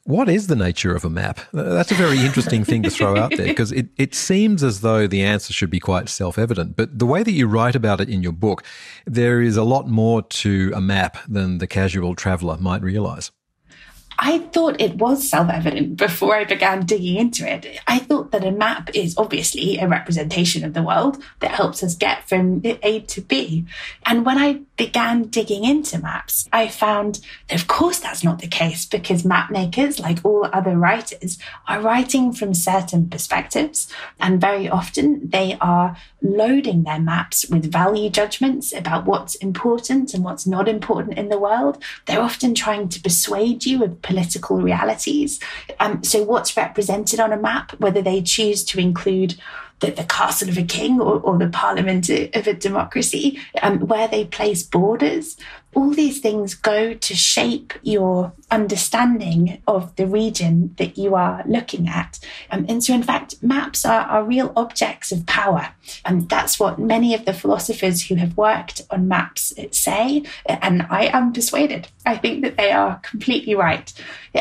What 0.06 0.28
is 0.28 0.48
the 0.48 0.56
nature 0.58 0.94
of 0.94 1.06
a 1.06 1.10
map? 1.10 1.40
That's 1.54 1.92
a 1.92 1.96
very 1.96 2.20
interesting 2.20 2.66
thing 2.66 2.84
to 2.84 2.90
throw 2.90 3.16
out 3.16 3.32
there 3.38 3.48
because 3.48 3.72
it, 3.72 3.88
it 3.98 4.14
seems 4.14 4.62
as 4.62 4.82
though 4.82 5.08
the 5.08 5.24
answer 5.24 5.54
should 5.54 5.70
be 5.70 5.80
quite 5.80 6.10
self 6.10 6.38
evident. 6.38 6.76
But 6.76 7.00
the 7.00 7.06
way 7.06 7.24
that 7.24 7.32
you 7.32 7.48
write 7.48 7.74
about 7.74 8.02
it 8.02 8.10
in 8.10 8.22
your 8.22 8.34
book, 8.34 8.66
there 9.06 9.42
is 9.42 9.56
a 9.56 9.64
lot 9.64 9.88
more 9.88 10.22
to 10.22 10.74
a 10.76 10.82
map 10.82 11.18
than 11.28 11.60
the 11.60 11.68
casual 11.68 12.16
traveller 12.16 12.58
might 12.58 12.82
realise. 12.82 13.32
I 14.26 14.40
thought 14.40 14.80
it 14.80 14.96
was 14.96 15.28
self 15.28 15.50
evident 15.50 15.98
before 15.98 16.34
I 16.38 16.46
began 16.46 16.86
digging 16.86 17.18
into 17.18 17.46
it. 17.46 17.78
I 17.88 18.00
thought 18.00 18.32
that 18.32 18.46
a 18.46 18.52
map 18.52 18.90
is 18.96 19.16
obviously 19.18 19.78
a 19.78 19.88
representation 19.90 20.64
of 20.64 20.74
the 20.74 20.82
world 20.82 21.22
that 21.42 21.52
helps 21.52 21.84
us 21.84 21.94
get 21.94 22.30
from 22.30 22.62
A 22.64 23.02
to 23.02 23.20
B. 23.22 23.66
And 24.06 24.26
when 24.26 24.38
I 24.38 24.62
began 24.78 25.24
digging 25.24 25.66
into 25.66 26.00
maps, 26.00 26.48
I 26.54 26.70
found 26.70 27.20
that 27.50 27.60
of 27.60 27.68
course 27.68 28.00
that's 28.00 28.24
not 28.24 28.40
the 28.40 28.48
case 28.48 28.86
because 28.86 29.26
map 29.26 29.52
makers, 29.52 30.00
like 30.00 30.20
all 30.24 30.48
other 30.54 30.78
writers, 30.78 31.38
are 31.68 31.82
writing 31.82 32.32
from 32.32 32.54
certain 32.54 33.10
perspectives. 33.10 33.92
And 34.22 34.40
very 34.40 34.70
often 34.70 35.30
they 35.32 35.58
are 35.60 35.98
loading 36.22 36.84
their 36.84 37.00
maps 37.00 37.46
with 37.50 37.70
value 37.70 38.10
judgments 38.10 38.74
about 38.74 39.06
what's 39.06 39.36
important 39.36 40.14
and 40.14 40.24
what's 40.24 40.48
not 40.48 40.70
important 40.70 41.18
in 41.18 41.28
the 41.28 41.38
world. 41.38 41.84
They're 42.06 42.22
often 42.22 42.56
trying 42.56 42.88
to 42.88 43.02
persuade 43.02 43.66
you 43.66 43.84
of 43.84 44.02
political 44.14 44.58
realities. 44.62 45.40
Um, 45.80 46.04
so, 46.04 46.24
what's 46.24 46.56
represented 46.56 47.20
on 47.20 47.34
a 47.34 47.38
map, 47.38 47.72
whether 47.80 48.02
they 48.02 48.22
choose 48.22 48.64
to 48.66 48.80
include 48.80 49.36
the, 49.84 49.92
the 49.92 50.04
castle 50.06 50.50
of 50.50 50.58
a 50.58 50.64
king 50.64 51.00
or, 51.02 51.20
or, 51.20 51.38
the 51.38 51.50
parliament 51.50 52.10
of 52.10 52.48
a 52.48 52.54
democracy, 52.54 53.40
um, 53.62 53.80
where 53.82 54.08
they 54.08 54.26
place 54.26 54.64
borders. 54.64 55.36
All 55.76 55.90
these 55.90 56.20
things 56.20 56.54
go 56.54 56.94
to 56.94 57.16
shape 57.16 57.74
your 57.82 58.32
understanding 58.52 59.62
of 59.68 59.96
the 59.96 60.06
region 60.06 60.76
that 60.78 60.98
you 60.98 61.16
are 61.16 61.44
looking 61.48 61.90
at. 61.90 62.20
Um, 62.52 62.66
and 62.70 62.84
so, 62.84 62.94
in 62.94 63.02
fact, 63.02 63.42
maps 63.42 63.84
are, 63.84 64.02
are 64.02 64.24
real 64.24 64.54
objects 64.56 65.12
of 65.12 65.26
power. 65.26 65.70
And 66.06 66.30
that's 66.30 66.60
what 66.60 66.80
many 66.80 67.16
of 67.16 67.26
the 67.26 67.34
philosophers 67.34 68.04
who 68.04 68.16
have 68.16 68.38
worked 68.38 68.84
on 68.92 69.08
maps 69.08 69.54
say. 69.72 70.24
And 70.46 70.84
I 70.90 71.06
am 71.06 71.34
persuaded. 71.34 71.88
I 72.06 72.18
think 72.18 72.44
that 72.44 72.56
they 72.56 72.72
are 72.72 72.98
completely 73.00 73.56
right. 73.56 73.92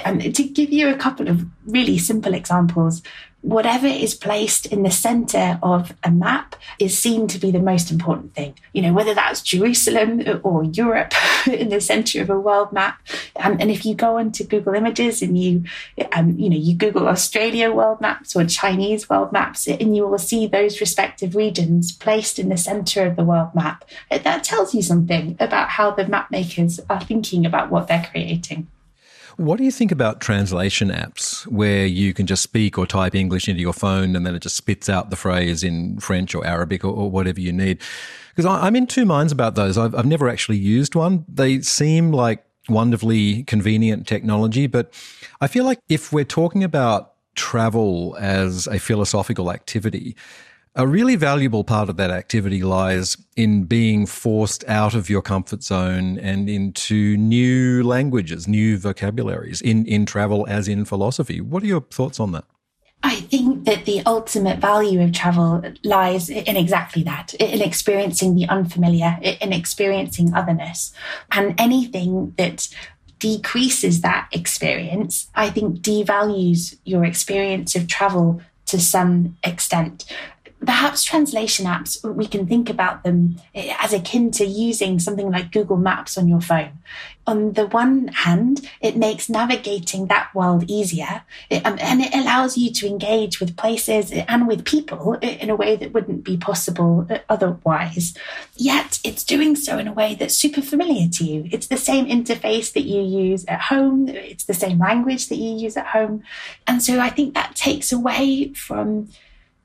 Um, 0.05 0.21
to 0.21 0.45
give 0.45 0.71
you 0.71 0.89
a 0.89 0.97
couple 0.97 1.29
of 1.29 1.47
really 1.65 1.97
simple 1.97 2.35
examples, 2.35 3.03
whatever 3.43 3.89
is 3.89 4.15
placed 4.15 4.67
in 4.67 4.85
the 4.85 4.91
center 4.91 5.59
of 5.63 5.95
a 6.05 6.11
map 6.11 6.55
is 6.79 6.97
seen 6.97 7.27
to 7.27 7.39
be 7.39 7.51
the 7.51 7.59
most 7.59 7.91
important 7.91 8.35
thing. 8.35 8.55
You 8.73 8.83
know, 8.83 8.93
whether 8.93 9.15
that's 9.15 9.43
Jerusalem 9.43 10.23
or 10.45 10.65
Europe 10.65 11.13
in 11.47 11.69
the 11.69 11.81
center 11.81 12.23
of 12.23 12.31
a 12.31 12.39
world 12.39 12.73
map. 12.73 13.01
Um, 13.37 13.57
and 13.61 13.71
if 13.71 13.85
you 13.85 13.95
go 13.95 14.19
onto 14.19 14.45
Google 14.45 14.75
Images 14.75 15.23
and 15.23 15.37
you, 15.37 15.65
um, 16.13 16.39
you 16.39 16.49
know, 16.49 16.57
you 16.57 16.75
Google 16.75 17.09
Australia 17.09 17.73
world 17.73 18.01
maps 18.01 18.35
or 18.37 18.45
Chinese 18.47 19.11
world 19.11 19.33
maps, 19.33 19.67
and 19.67 19.97
you 19.97 20.07
will 20.07 20.19
see 20.19 20.47
those 20.47 20.81
respective 20.81 21.35
regions 21.35 21.93
placed 21.93 22.39
in 22.39 22.49
the 22.49 22.57
center 22.57 23.07
of 23.07 23.17
the 23.17 23.25
world 23.25 23.55
map. 23.55 23.85
That 24.11 24.45
tells 24.45 24.75
you 24.75 24.83
something 24.83 25.37
about 25.41 25.71
how 25.71 25.91
the 25.91 26.07
map 26.07 26.31
makers 26.31 26.81
are 26.89 27.01
thinking 27.01 27.45
about 27.45 27.71
what 27.71 27.89
they're 27.89 28.09
creating. 28.11 28.69
What 29.37 29.59
do 29.59 29.65
you 29.65 29.71
think 29.71 29.93
about 29.93 30.21
translation 30.21 30.91
apps 30.91 31.47
where 31.47 31.87
you 31.87 32.13
can 32.13 32.27
just 32.27 32.43
speak 32.43 32.79
or 32.79 32.87
type 32.87 33.15
English 33.15 33.49
into 33.49 33.61
your 33.61 33.73
phone 33.73 34.15
and 34.15 34.27
then 34.27 34.35
it 34.35 34.41
just 34.41 34.57
spits 34.57 34.89
out 34.89 35.11
the 35.11 35.17
phrase 35.17 35.63
in 35.63 35.99
French 35.99 36.35
or 36.35 36.47
Arabic 36.47 36.85
or, 36.85 36.93
or 36.93 37.11
whatever 37.11 37.41
you 37.41 37.53
need? 37.53 37.81
Because 38.35 38.47
I'm 38.47 38.77
in 38.77 38.87
two 38.87 39.05
minds 39.05 39.33
about 39.33 39.55
those. 39.55 39.77
I've, 39.77 39.95
I've 39.95 40.07
never 40.07 40.29
actually 40.29 40.59
used 40.59 40.95
one. 40.95 41.25
They 41.29 41.61
seem 41.61 42.13
like 42.13 42.45
wonderfully 42.69 43.43
convenient 43.45 44.07
technology, 44.07 44.67
but 44.67 44.93
I 45.41 45.47
feel 45.47 45.65
like 45.65 45.79
if 45.89 46.13
we're 46.13 46.25
talking 46.25 46.65
about 46.65 47.13
travel 47.35 48.17
as 48.21 48.67
a 48.67 48.79
philosophical 48.79 49.51
activity, 49.51 50.17
a 50.75 50.87
really 50.87 51.17
valuable 51.17 51.65
part 51.65 51.91
of 51.91 51.97
that 51.99 52.11
activity 52.11 52.63
lies 52.63 53.17
in 53.37 53.65
being 53.65 54.07
forced 54.07 54.65
out 54.69 54.95
of 54.95 55.11
your 55.11 55.21
comfort 55.21 55.63
zone 55.63 56.19
and 56.19 56.49
into 56.49 57.17
new 57.17 57.83
languages, 57.83 58.49
new 58.49 58.79
vocabularies 58.79 59.61
in, 59.61 59.85
in 59.87 60.07
travel 60.07 60.47
as 60.49 60.69
in 60.69 60.85
philosophy. 60.85 61.41
What 61.41 61.63
are 61.63 61.67
your 61.67 61.83
thoughts 61.83 62.19
on 62.19 62.33
that? 62.33 62.45
I 63.03 63.17
think 63.17 63.65
that 63.65 63.85
the 63.85 64.01
ultimate 64.07 64.61
value 64.61 65.03
of 65.03 65.13
travel 65.13 65.63
lies 65.85 66.31
in 66.31 66.57
exactly 66.57 67.03
that, 67.03 67.35
in 67.35 67.61
experiencing 67.61 68.37
the 68.37 68.49
unfamiliar, 68.49 69.19
in 69.23 69.53
experiencing 69.53 70.33
otherness. 70.35 70.93
And 71.33 71.61
anything 71.61 72.33
that 72.39 72.69
decreases 73.19 74.01
that 74.01 74.29
experience, 74.33 75.29
I 75.35 75.51
think 75.51 75.81
devalues 75.81 76.77
your 76.85 77.05
experience 77.05 77.75
of 77.75 77.89
travel 77.89 78.41
to 78.67 78.81
some 78.81 79.37
extent 79.45 80.05
perhaps 80.65 81.03
translation 81.03 81.67
apps, 81.67 82.03
we 82.15 82.27
can 82.27 82.47
think 82.47 82.71
about 82.71 83.03
them 83.03 83.37
eh, 83.55 83.75
as 83.81 83.93
akin 83.93 84.31
to 84.33 84.45
using 84.45 84.99
something 84.99 85.31
like 85.31 85.53
Google 85.53 85.77
Maps 85.77 86.17
on 86.17 86.29
your 86.29 86.41
phone. 86.41 86.79
On 87.27 87.53
the 87.53 87.67
one 87.67 88.09
hand, 88.09 88.69
it 88.81 88.97
makes 88.97 89.29
navigating 89.29 90.07
that 90.07 90.35
world 90.35 90.65
easier 90.69 91.23
eh, 91.51 91.61
um, 91.65 91.79
and 91.81 92.01
it 92.01 92.15
allows 92.15 92.57
you 92.57 92.73
to 92.73 92.87
engage 92.87 93.41
with 93.41 93.57
places 93.57 94.13
eh, 94.13 94.25
and 94.29 94.47
with 94.47 94.65
people 94.65 95.15
in 95.15 95.51
a 95.51 95.57
way 95.57 95.77
that 95.77 95.93
wouldn't 95.93 96.25
be 96.25 96.37
possible 96.37 97.09
otherwise. 97.29 98.15
Yet 98.57 99.01
it's 99.05 99.25
doing 99.25 99.57
so 99.57 99.79
in 99.79 99.89
a 99.89 99.93
way 99.93 100.15
that's 100.15 100.37
super 100.37 100.63
familiar 100.63 101.09
to 101.09 101.25
you. 101.25 101.49
It's 101.51 101.67
the 101.67 101.77
same 101.77 102.07
interface 102.07 102.73
that 102.73 102.85
you 102.85 103.03
use 103.03 103.45
at 103.47 103.63
home, 103.63 104.09
it's 104.09 104.45
the 104.45 104.55
same 104.55 104.79
language 104.79 105.29
that 105.29 105.37
you 105.37 105.57
use 105.57 105.77
at 105.77 105.87
home. 105.87 106.23
And 106.67 106.83
so 106.83 107.01
I 107.01 107.11
think 107.11 107.35
that 107.35 107.57
takes 107.57 107.93
away 107.93 108.53
from 108.55 109.09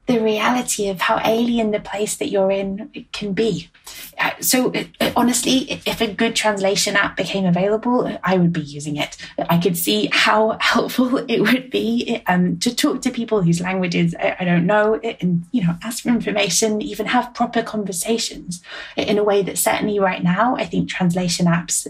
the 0.07 0.19
reality 0.19 0.87
of 0.87 1.01
how 1.01 1.19
alien 1.23 1.71
the 1.71 1.79
place 1.79 2.15
that 2.17 2.29
you're 2.29 2.51
in 2.51 3.05
can 3.11 3.33
be. 3.33 3.69
Uh, 4.17 4.31
so, 4.39 4.73
uh, 4.73 5.11
honestly, 5.15 5.81
if 5.85 6.01
a 6.01 6.11
good 6.11 6.35
translation 6.35 6.95
app 6.95 7.17
became 7.17 7.45
available, 7.45 8.17
I 8.23 8.37
would 8.37 8.53
be 8.53 8.61
using 8.61 8.95
it. 8.95 9.17
I 9.49 9.57
could 9.57 9.77
see 9.77 10.09
how 10.11 10.57
helpful 10.61 11.17
it 11.17 11.41
would 11.41 11.69
be 11.69 12.21
um, 12.27 12.57
to 12.59 12.73
talk 12.73 13.01
to 13.01 13.11
people 13.11 13.41
whose 13.41 13.61
languages 13.61 14.15
I, 14.17 14.37
I 14.39 14.45
don't 14.45 14.65
know 14.65 14.95
and, 14.95 15.45
you 15.51 15.65
know, 15.65 15.75
ask 15.83 16.03
for 16.03 16.09
information, 16.09 16.81
even 16.81 17.05
have 17.07 17.33
proper 17.33 17.61
conversations 17.61 18.63
in 18.95 19.17
a 19.17 19.23
way 19.23 19.43
that 19.43 19.57
certainly 19.57 19.99
right 19.99 20.23
now, 20.23 20.55
I 20.55 20.65
think 20.65 20.89
translation 20.89 21.47
apps 21.47 21.85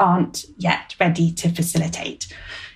aren't 0.00 0.46
yet 0.56 0.96
ready 0.98 1.30
to 1.32 1.48
facilitate. 1.50 2.32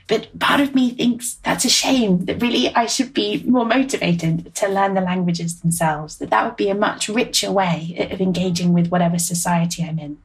But 0.08 0.38
part 0.38 0.60
of 0.60 0.74
me 0.74 0.90
thinks 0.90 1.34
that's 1.42 1.64
a 1.64 1.68
shame, 1.68 2.26
that 2.26 2.40
really 2.40 2.72
I 2.74 2.86
should 2.86 3.12
be 3.12 3.42
more 3.44 3.64
motivated 3.64 4.54
to 4.54 4.68
learn 4.68 4.94
the 4.94 5.00
languages 5.00 5.60
themselves, 5.60 6.18
that 6.18 6.30
that 6.30 6.44
would 6.44 6.56
be 6.56 6.68
a 6.68 6.74
much 6.74 7.08
richer 7.08 7.50
way 7.50 8.08
of 8.12 8.20
engaging 8.20 8.72
with 8.72 8.88
whatever 8.88 9.18
society 9.18 9.82
I'm 9.82 9.98
in. 9.98 10.18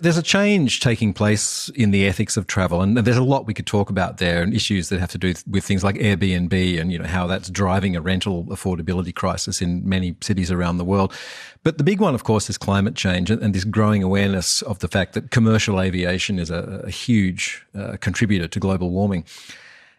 There's 0.00 0.18
a 0.18 0.22
change 0.22 0.80
taking 0.80 1.12
place 1.12 1.68
in 1.74 1.90
the 1.90 2.06
ethics 2.06 2.36
of 2.36 2.46
travel, 2.46 2.82
and 2.82 2.96
there's 2.96 3.16
a 3.16 3.22
lot 3.22 3.46
we 3.46 3.54
could 3.54 3.66
talk 3.66 3.90
about 3.90 4.18
there, 4.18 4.42
and 4.42 4.54
issues 4.54 4.88
that 4.88 5.00
have 5.00 5.10
to 5.12 5.18
do 5.18 5.34
with 5.46 5.64
things 5.64 5.84
like 5.84 5.96
Airbnb 5.96 6.80
and 6.80 6.92
you 6.92 6.98
know 6.98 7.06
how 7.06 7.26
that's 7.26 7.50
driving 7.50 7.96
a 7.96 8.00
rental 8.00 8.44
affordability 8.44 9.14
crisis 9.14 9.60
in 9.60 9.88
many 9.88 10.16
cities 10.20 10.50
around 10.50 10.78
the 10.78 10.84
world. 10.84 11.12
But 11.62 11.78
the 11.78 11.84
big 11.84 12.00
one, 12.00 12.14
of 12.14 12.24
course, 12.24 12.48
is 12.48 12.56
climate 12.56 12.94
change 12.94 13.30
and, 13.30 13.54
this 13.54 13.64
growing 13.64 14.02
awareness 14.02 14.62
of 14.62 14.78
the 14.78 14.88
fact 14.88 15.14
that 15.14 15.30
commercial 15.30 15.80
aviation 15.80 16.38
is 16.38 16.50
a, 16.50 16.82
a 16.84 16.90
huge 16.90 17.64
uh, 17.74 17.96
contributor 18.00 18.46
to 18.48 18.60
global 18.60 18.90
warming. 18.90 19.24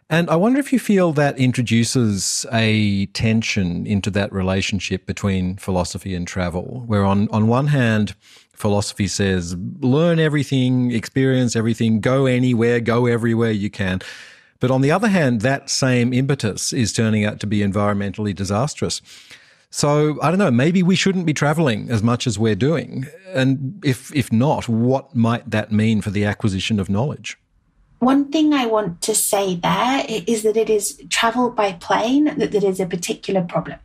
And 0.10 0.28
I 0.32 0.36
wonder 0.38 0.60
if 0.60 0.74
you 0.74 0.80
feel 0.80 1.14
that 1.14 1.38
introduces 1.38 2.44
a 2.52 3.06
tension 3.08 3.86
into 3.86 4.10
that 4.12 4.34
relationship 4.34 5.06
between 5.06 5.58
philosophy 5.58 6.16
and 6.16 6.28
travel, 6.28 6.84
where 6.88 7.06
on, 7.06 7.30
on 7.30 7.48
one 7.48 7.68
hand, 7.68 8.16
philosophy 8.60 9.08
says 9.08 9.56
learn 9.80 10.20
everything, 10.20 10.92
experience 10.92 11.56
everything, 11.56 12.02
go 12.02 12.26
anywhere, 12.26 12.80
go 12.80 13.06
everywhere 13.08 13.52
you 13.52 13.70
can. 13.70 14.02
But 14.60 14.70
on 14.70 14.82
the 14.82 14.92
other 14.92 15.08
hand, 15.08 15.42
that 15.42 15.70
same 15.70 16.12
impetus 16.14 16.74
is 16.74 16.92
turning 16.92 17.24
out 17.24 17.40
to 17.40 17.48
be 17.48 17.60
environmentally 17.60 18.36
disastrous. 18.36 19.02
So 19.72 20.20
I 20.22 20.30
don't 20.30 20.40
know, 20.40 20.52
maybe 20.52 20.84
we 20.84 20.96
shouldn't 20.96 21.26
be 21.26 21.34
traveling 21.34 21.90
as 21.90 22.04
much 22.04 22.28
as 22.28 22.38
we're 22.38 22.56
doing. 22.56 23.08
And 23.34 23.82
if 23.84 24.14
if 24.14 24.32
not, 24.32 24.68
what 24.68 25.16
might 25.16 25.50
that 25.50 25.72
mean 25.72 26.02
for 26.02 26.10
the 26.10 26.26
acquisition 26.26 26.80
of 26.80 26.90
knowledge? 26.90 27.38
One 28.00 28.32
thing 28.32 28.54
I 28.54 28.66
want 28.66 29.02
to 29.02 29.14
say 29.14 29.56
there 29.56 30.06
is 30.08 30.44
that 30.44 30.56
it 30.56 30.70
is 30.70 31.02
travel 31.10 31.50
by 31.50 31.74
plane 31.74 32.26
that, 32.38 32.52
that 32.52 32.64
is 32.64 32.80
a 32.80 32.86
particular 32.86 33.42
problem. 33.42 33.78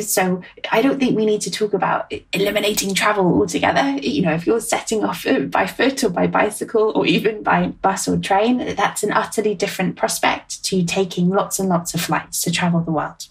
So 0.00 0.40
I 0.72 0.80
don't 0.80 0.98
think 0.98 1.14
we 1.14 1.26
need 1.26 1.42
to 1.42 1.50
talk 1.50 1.74
about 1.74 2.10
eliminating 2.32 2.94
travel 2.94 3.26
altogether. 3.26 3.98
You 4.00 4.22
know, 4.22 4.32
if 4.32 4.46
you're 4.46 4.60
setting 4.60 5.04
off 5.04 5.26
uh, 5.26 5.40
by 5.40 5.66
foot 5.66 6.02
or 6.02 6.08
by 6.08 6.26
bicycle 6.26 6.92
or 6.94 7.04
even 7.04 7.42
by 7.42 7.68
bus 7.82 8.08
or 8.08 8.16
train, 8.16 8.74
that's 8.76 9.02
an 9.02 9.12
utterly 9.12 9.54
different 9.54 9.96
prospect 9.96 10.64
to 10.64 10.82
taking 10.82 11.28
lots 11.28 11.58
and 11.58 11.68
lots 11.68 11.92
of 11.92 12.00
flights 12.00 12.40
to 12.42 12.50
travel 12.50 12.80
the 12.80 12.92
world. 12.92 13.26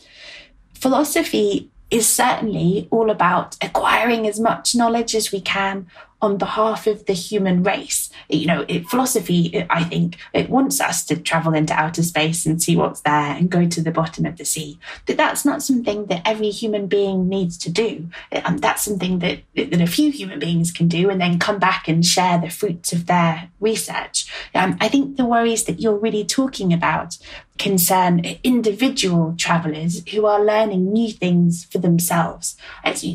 Philosophy 0.76 1.72
is 1.90 2.08
certainly 2.08 2.88
all 2.92 3.10
about 3.10 3.58
acquiring 3.64 4.28
as 4.28 4.40
much 4.40 4.76
knowledge 4.76 5.16
as 5.16 5.32
we 5.32 5.42
can 5.42 5.88
on 6.22 6.38
behalf 6.38 6.86
of 6.88 7.06
the 7.06 7.14
human 7.14 7.64
race. 7.64 8.10
You 8.28 8.48
know, 8.48 8.66
it, 8.68 8.88
philosophy, 8.88 9.48
it, 9.48 9.68
I 9.70 9.84
think, 9.84 10.18
it 10.34 10.50
wants 10.50 10.82
us 10.82 11.06
to 11.06 11.16
travel 11.18 11.54
into 11.54 11.74
outer 11.74 12.04
space 12.04 12.46
and 12.46 12.62
see 12.62 12.76
what's 12.76 13.02
there 13.02 13.36
and 13.36 13.50
go 13.50 13.68
to 13.68 13.82
the 13.82 13.92
bottom 13.92 14.26
of 14.26 14.38
the 14.38 14.46
sea. 14.46 14.80
But 15.06 15.18
that's 15.18 15.46
not 15.46 15.64
something 15.64 16.08
that 16.08 16.22
every 16.26 16.50
human 16.50 16.88
being 16.88 17.30
needs 17.30 17.58
to 17.60 17.72
do. 17.72 18.10
Um, 18.44 18.58
that's 18.58 18.84
something 18.84 19.20
that, 19.20 19.40
that 19.56 19.82
a 19.82 19.88
few 19.88 20.12
human 20.12 20.40
beings 20.40 20.72
can 20.72 20.88
do 20.88 21.10
and 21.10 21.22
then 21.22 21.40
come 21.40 21.60
back 21.60 21.88
and 21.88 22.06
share 22.06 22.38
the 22.38 22.50
fruits 22.50 22.92
of 22.92 23.06
their 23.06 23.50
research. 23.60 24.32
Um, 24.54 24.78
I 24.82 24.90
think 24.90 25.18
the 25.18 25.26
worries 25.26 25.64
that 25.66 25.80
you're 25.80 25.98
really 25.98 26.26
talking 26.26 26.74
about 26.74 27.18
concern 27.58 28.22
individual 28.44 29.36
travelers 29.38 30.08
who 30.10 30.26
are 30.26 30.44
learning 30.44 30.92
new 30.92 31.12
things 31.12 31.66
for 31.66 31.78
themselves. 31.78 32.56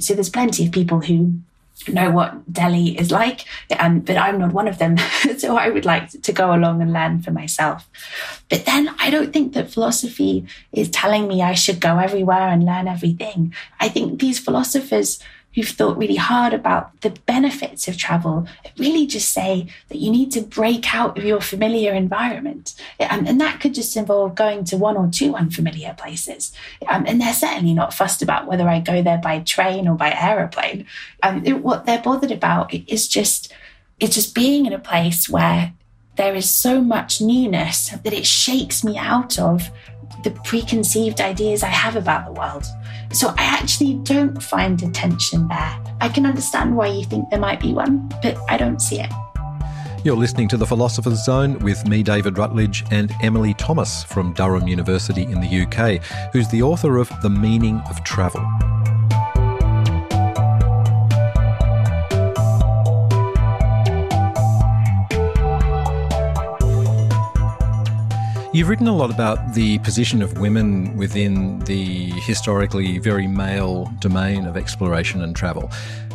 So 0.00 0.14
there's 0.14 0.30
plenty 0.30 0.66
of 0.66 0.72
people 0.72 1.00
who 1.00 1.40
know 1.88 2.10
what 2.10 2.52
Delhi 2.52 2.98
is 2.98 3.10
like, 3.10 3.44
um, 3.78 4.00
but 4.00 4.16
I'm 4.16 4.38
not 4.38 4.52
one 4.52 4.68
of 4.68 4.78
them. 4.78 4.96
so 5.38 5.56
I 5.56 5.68
would 5.68 5.84
like 5.84 6.10
to 6.22 6.32
go 6.32 6.54
along 6.54 6.82
and 6.82 6.92
learn 6.92 7.22
for 7.22 7.30
myself. 7.30 7.88
But 8.48 8.66
then 8.66 8.94
I 8.98 9.10
don't 9.10 9.32
think 9.32 9.52
that 9.54 9.70
philosophy 9.70 10.46
is 10.72 10.88
telling 10.90 11.28
me 11.28 11.42
I 11.42 11.54
should 11.54 11.80
go 11.80 11.98
everywhere 11.98 12.48
and 12.48 12.64
learn 12.64 12.88
everything. 12.88 13.54
I 13.80 13.88
think 13.88 14.20
these 14.20 14.38
philosophers 14.38 15.20
who've 15.54 15.68
thought 15.68 15.96
really 15.96 16.16
hard 16.16 16.52
about 16.52 17.00
the 17.00 17.10
benefits 17.26 17.86
of 17.88 17.96
travel 17.96 18.46
really 18.76 19.06
just 19.06 19.32
say 19.32 19.68
that 19.88 19.98
you 19.98 20.10
need 20.10 20.32
to 20.32 20.40
break 20.40 20.94
out 20.94 21.16
of 21.16 21.24
your 21.24 21.40
familiar 21.40 21.92
environment. 21.92 22.74
Um, 23.00 23.26
and 23.26 23.40
that 23.40 23.60
could 23.60 23.74
just 23.74 23.96
involve 23.96 24.34
going 24.34 24.64
to 24.64 24.76
one 24.76 24.96
or 24.96 25.08
two 25.08 25.34
unfamiliar 25.34 25.94
places. 25.96 26.52
Um, 26.88 27.04
and 27.06 27.20
they're 27.20 27.32
certainly 27.32 27.74
not 27.74 27.94
fussed 27.94 28.22
about 28.22 28.46
whether 28.46 28.68
I 28.68 28.80
go 28.80 29.02
there 29.02 29.18
by 29.18 29.40
train 29.40 29.86
or 29.86 29.96
by 29.96 30.12
aeroplane. 30.12 30.86
Um, 31.22 31.44
it, 31.44 31.62
what 31.62 31.86
they're 31.86 32.02
bothered 32.02 32.32
about 32.32 32.74
is 32.74 33.08
just 33.08 33.52
it's 34.00 34.16
just 34.16 34.34
being 34.34 34.66
in 34.66 34.72
a 34.72 34.78
place 34.78 35.28
where 35.28 35.72
there 36.16 36.34
is 36.34 36.52
so 36.52 36.80
much 36.80 37.20
newness 37.20 37.90
that 37.90 38.12
it 38.12 38.26
shakes 38.26 38.84
me 38.84 38.96
out 38.98 39.38
of 39.38 39.70
the 40.22 40.30
preconceived 40.30 41.20
ideas 41.20 41.62
I 41.62 41.68
have 41.68 41.96
about 41.96 42.26
the 42.26 42.32
world. 42.32 42.64
So 43.14 43.28
I 43.38 43.44
actually 43.44 43.94
don't 43.94 44.42
find 44.42 44.82
a 44.82 44.90
tension 44.90 45.46
there. 45.46 45.80
I 46.00 46.08
can 46.08 46.26
understand 46.26 46.76
why 46.76 46.88
you 46.88 47.04
think 47.04 47.30
there 47.30 47.38
might 47.38 47.60
be 47.60 47.72
one, 47.72 48.08
but 48.22 48.36
I 48.48 48.56
don't 48.56 48.82
see 48.82 49.00
it. 49.00 49.10
You're 50.04 50.16
listening 50.16 50.48
to 50.48 50.56
The 50.56 50.66
Philosopher's 50.66 51.24
Zone 51.24 51.58
with 51.60 51.86
me, 51.86 52.02
David 52.02 52.36
Rutledge, 52.36 52.84
and 52.90 53.12
Emily 53.22 53.54
Thomas 53.54 54.02
from 54.02 54.34
Durham 54.34 54.66
University 54.66 55.22
in 55.22 55.40
the 55.40 55.62
UK, 55.62 56.02
who's 56.32 56.48
the 56.48 56.62
author 56.62 56.98
of 56.98 57.08
The 57.22 57.30
Meaning 57.30 57.80
of 57.88 58.02
Travel. 58.02 58.44
You've 68.54 68.68
written 68.68 68.86
a 68.86 68.94
lot 68.94 69.10
about 69.10 69.52
the 69.52 69.80
position 69.80 70.22
of 70.22 70.38
women 70.38 70.96
within 70.96 71.58
the 71.64 72.10
historically 72.20 72.98
very 73.00 73.26
male 73.26 73.92
domain 73.98 74.46
of 74.46 74.56
exploration 74.56 75.22
and 75.22 75.34
travel. 75.34 75.72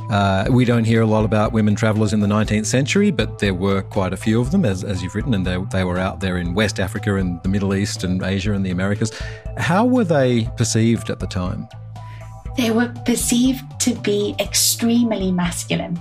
Uh, 0.10 0.45
we 0.49 0.63
don't 0.63 0.86
hear 0.86 1.02
a 1.02 1.06
lot 1.06 1.25
about 1.25 1.52
women 1.52 1.75
travellers 1.75 2.13
in 2.13 2.21
the 2.21 2.28
19th 2.28 2.65
century, 2.65 3.12
but 3.12 3.39
there 3.39 3.54
were 3.54 3.82
quite 3.82 4.13
a 4.13 4.17
few 4.17 4.39
of 4.39 4.52
them, 4.52 4.63
as, 4.63 4.86
as 4.86 5.04
you've 5.04 5.15
written, 5.15 5.34
and 5.34 5.45
they, 5.45 5.58
they 5.69 5.84
were 5.84 5.99
out 5.99 6.21
there 6.21 6.38
in 6.38 6.54
West 6.54 6.80
Africa 6.80 7.17
and 7.17 7.43
the 7.43 7.49
Middle 7.49 7.75
East 7.75 8.06
and 8.06 8.23
Asia 8.23 8.54
and 8.54 8.65
the 8.65 8.71
Americas. 8.71 9.12
How 9.58 9.86
were 9.86 10.06
they 10.06 10.49
perceived 10.56 11.10
at 11.10 11.19
the 11.19 11.28
time? 11.28 11.67
They 12.56 12.71
were 12.71 12.93
perceived 13.06 13.78
to 13.79 13.93
be 13.95 14.35
extremely 14.39 15.31
masculine 15.31 15.99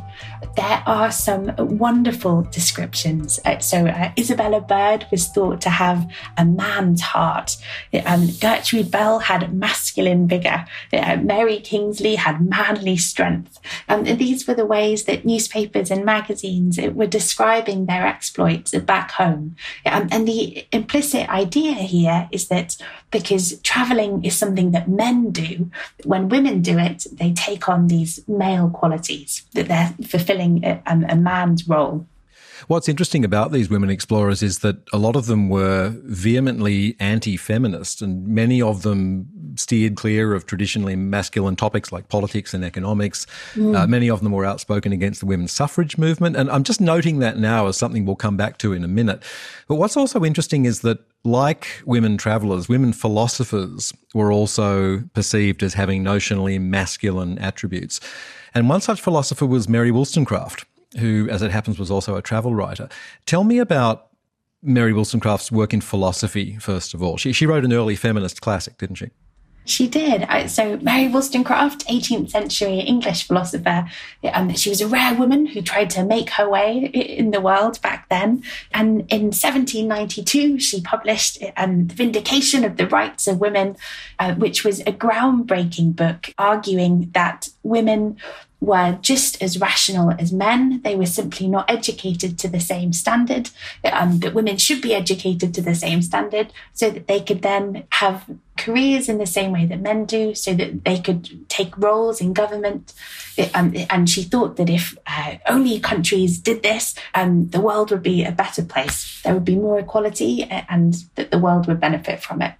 there 0.56 0.82
are 0.86 1.10
some 1.10 1.54
wonderful 1.56 2.42
descriptions. 2.42 3.38
Uh, 3.44 3.58
so, 3.58 3.86
uh, 3.86 4.10
Isabella 4.18 4.60
Bird 4.60 5.06
was 5.10 5.28
thought 5.28 5.60
to 5.62 5.70
have 5.70 6.10
a 6.36 6.44
man's 6.44 7.00
heart. 7.00 7.56
Um, 8.04 8.28
Gertrude 8.40 8.90
Bell 8.90 9.20
had 9.20 9.54
masculine 9.54 10.26
vigor. 10.26 10.64
Uh, 10.92 11.16
Mary 11.16 11.58
Kingsley 11.58 12.16
had 12.16 12.48
manly 12.48 12.96
strength. 12.96 13.60
Um, 13.88 14.04
these 14.04 14.46
were 14.46 14.54
the 14.54 14.66
ways 14.66 15.04
that 15.04 15.24
newspapers 15.24 15.90
and 15.90 16.04
magazines 16.04 16.78
uh, 16.78 16.90
were 16.92 17.06
describing 17.06 17.86
their 17.86 18.06
exploits 18.06 18.72
back 18.78 19.12
home. 19.12 19.56
Um, 19.86 20.08
and 20.10 20.26
the 20.26 20.66
implicit 20.72 21.28
idea 21.28 21.74
here 21.74 22.28
is 22.32 22.48
that 22.48 22.76
because 23.10 23.60
traveling 23.60 24.24
is 24.24 24.36
something 24.36 24.72
that 24.72 24.88
men 24.88 25.30
do, 25.30 25.70
when 26.04 26.28
women 26.28 26.62
do 26.62 26.78
it, 26.78 27.06
they 27.12 27.32
take 27.32 27.67
on 27.68 27.86
these 27.88 28.26
male 28.28 28.70
qualities 28.70 29.44
that 29.54 29.68
they're 29.68 29.94
fulfilling 30.06 30.64
a, 30.64 30.82
a 30.86 31.16
man's 31.16 31.68
role. 31.68 32.06
What's 32.66 32.88
interesting 32.88 33.24
about 33.24 33.52
these 33.52 33.70
women 33.70 33.88
explorers 33.88 34.42
is 34.42 34.58
that 34.60 34.76
a 34.92 34.98
lot 34.98 35.14
of 35.14 35.26
them 35.26 35.48
were 35.48 35.94
vehemently 36.02 36.96
anti 36.98 37.36
feminist, 37.36 38.02
and 38.02 38.26
many 38.26 38.60
of 38.60 38.82
them 38.82 39.28
steered 39.56 39.96
clear 39.96 40.34
of 40.34 40.46
traditionally 40.46 40.96
masculine 40.96 41.56
topics 41.56 41.92
like 41.92 42.08
politics 42.08 42.54
and 42.54 42.64
economics. 42.64 43.26
Mm. 43.54 43.76
Uh, 43.76 43.86
many 43.86 44.08
of 44.10 44.22
them 44.22 44.32
were 44.32 44.44
outspoken 44.44 44.92
against 44.92 45.20
the 45.20 45.26
women's 45.26 45.52
suffrage 45.52 45.98
movement. 45.98 46.36
And 46.36 46.50
I'm 46.50 46.64
just 46.64 46.80
noting 46.80 47.18
that 47.20 47.38
now 47.38 47.66
as 47.66 47.76
something 47.76 48.04
we'll 48.04 48.16
come 48.16 48.36
back 48.36 48.58
to 48.58 48.72
in 48.72 48.84
a 48.84 48.88
minute. 48.88 49.22
But 49.66 49.76
what's 49.76 49.96
also 49.96 50.24
interesting 50.24 50.64
is 50.64 50.80
that, 50.80 50.98
like 51.24 51.82
women 51.84 52.16
travellers, 52.16 52.68
women 52.68 52.92
philosophers 52.92 53.92
were 54.14 54.32
also 54.32 55.00
perceived 55.14 55.62
as 55.62 55.74
having 55.74 56.04
notionally 56.04 56.60
masculine 56.60 57.38
attributes. 57.38 58.00
And 58.54 58.68
one 58.68 58.80
such 58.80 59.00
philosopher 59.00 59.44
was 59.44 59.68
Mary 59.68 59.90
Wollstonecraft, 59.90 60.64
who, 60.98 61.28
as 61.28 61.42
it 61.42 61.50
happens, 61.50 61.78
was 61.78 61.90
also 61.90 62.14
a 62.16 62.22
travel 62.22 62.54
writer. 62.54 62.88
Tell 63.26 63.44
me 63.44 63.58
about 63.58 64.08
Mary 64.62 64.92
Wollstonecraft's 64.92 65.52
work 65.52 65.74
in 65.74 65.80
philosophy, 65.80 66.56
first 66.58 66.94
of 66.94 67.02
all. 67.02 67.16
She, 67.16 67.32
she 67.32 67.46
wrote 67.46 67.64
an 67.64 67.72
early 67.72 67.96
feminist 67.96 68.40
classic, 68.40 68.78
didn't 68.78 68.96
she? 68.96 69.10
She 69.68 69.86
did. 69.86 70.26
So, 70.50 70.78
Mary 70.78 71.08
Wollstonecraft, 71.08 71.86
18th 71.86 72.30
century 72.30 72.78
English 72.80 73.26
philosopher, 73.26 73.86
um, 74.32 74.54
she 74.54 74.70
was 74.70 74.80
a 74.80 74.88
rare 74.88 75.14
woman 75.14 75.46
who 75.46 75.60
tried 75.60 75.90
to 75.90 76.04
make 76.04 76.30
her 76.30 76.48
way 76.48 76.78
in 76.78 77.32
the 77.32 77.40
world 77.40 77.80
back 77.82 78.08
then. 78.08 78.42
And 78.72 79.00
in 79.12 79.30
1792, 79.30 80.58
she 80.58 80.80
published 80.80 81.42
um, 81.56 81.86
The 81.88 81.94
Vindication 81.94 82.64
of 82.64 82.78
the 82.78 82.86
Rights 82.86 83.26
of 83.26 83.40
Women, 83.40 83.76
uh, 84.18 84.34
which 84.34 84.64
was 84.64 84.80
a 84.80 84.92
groundbreaking 84.92 85.94
book 85.94 86.32
arguing 86.38 87.10
that 87.12 87.50
women 87.62 88.16
were 88.60 88.98
just 89.02 89.40
as 89.42 89.60
rational 89.60 90.10
as 90.18 90.32
men. 90.32 90.80
They 90.82 90.96
were 90.96 91.06
simply 91.06 91.46
not 91.46 91.70
educated 91.70 92.38
to 92.40 92.48
the 92.48 92.60
same 92.60 92.92
standard. 92.92 93.50
Um, 93.84 94.18
that 94.20 94.34
women 94.34 94.56
should 94.56 94.82
be 94.82 94.94
educated 94.94 95.54
to 95.54 95.62
the 95.62 95.74
same 95.74 96.02
standard 96.02 96.52
so 96.72 96.90
that 96.90 97.06
they 97.06 97.20
could 97.20 97.42
then 97.42 97.84
have 97.90 98.24
careers 98.56 99.08
in 99.08 99.18
the 99.18 99.26
same 99.26 99.52
way 99.52 99.66
that 99.66 99.80
men 99.80 100.04
do, 100.04 100.34
so 100.34 100.52
that 100.54 100.84
they 100.84 100.98
could 100.98 101.48
take 101.48 101.78
roles 101.78 102.20
in 102.20 102.32
government. 102.32 102.92
Um, 103.54 103.74
and 103.88 104.10
she 104.10 104.24
thought 104.24 104.56
that 104.56 104.68
if 104.68 104.98
uh, 105.06 105.36
only 105.46 105.78
countries 105.78 106.38
did 106.38 106.64
this, 106.64 106.96
um, 107.14 107.48
the 107.50 107.60
world 107.60 107.92
would 107.92 108.02
be 108.02 108.24
a 108.24 108.32
better 108.32 108.64
place. 108.64 109.22
There 109.22 109.34
would 109.34 109.44
be 109.44 109.56
more 109.56 109.78
equality 109.78 110.42
and 110.44 110.94
that 111.14 111.30
the 111.30 111.38
world 111.38 111.68
would 111.68 111.78
benefit 111.78 112.20
from 112.20 112.42
it. 112.42 112.54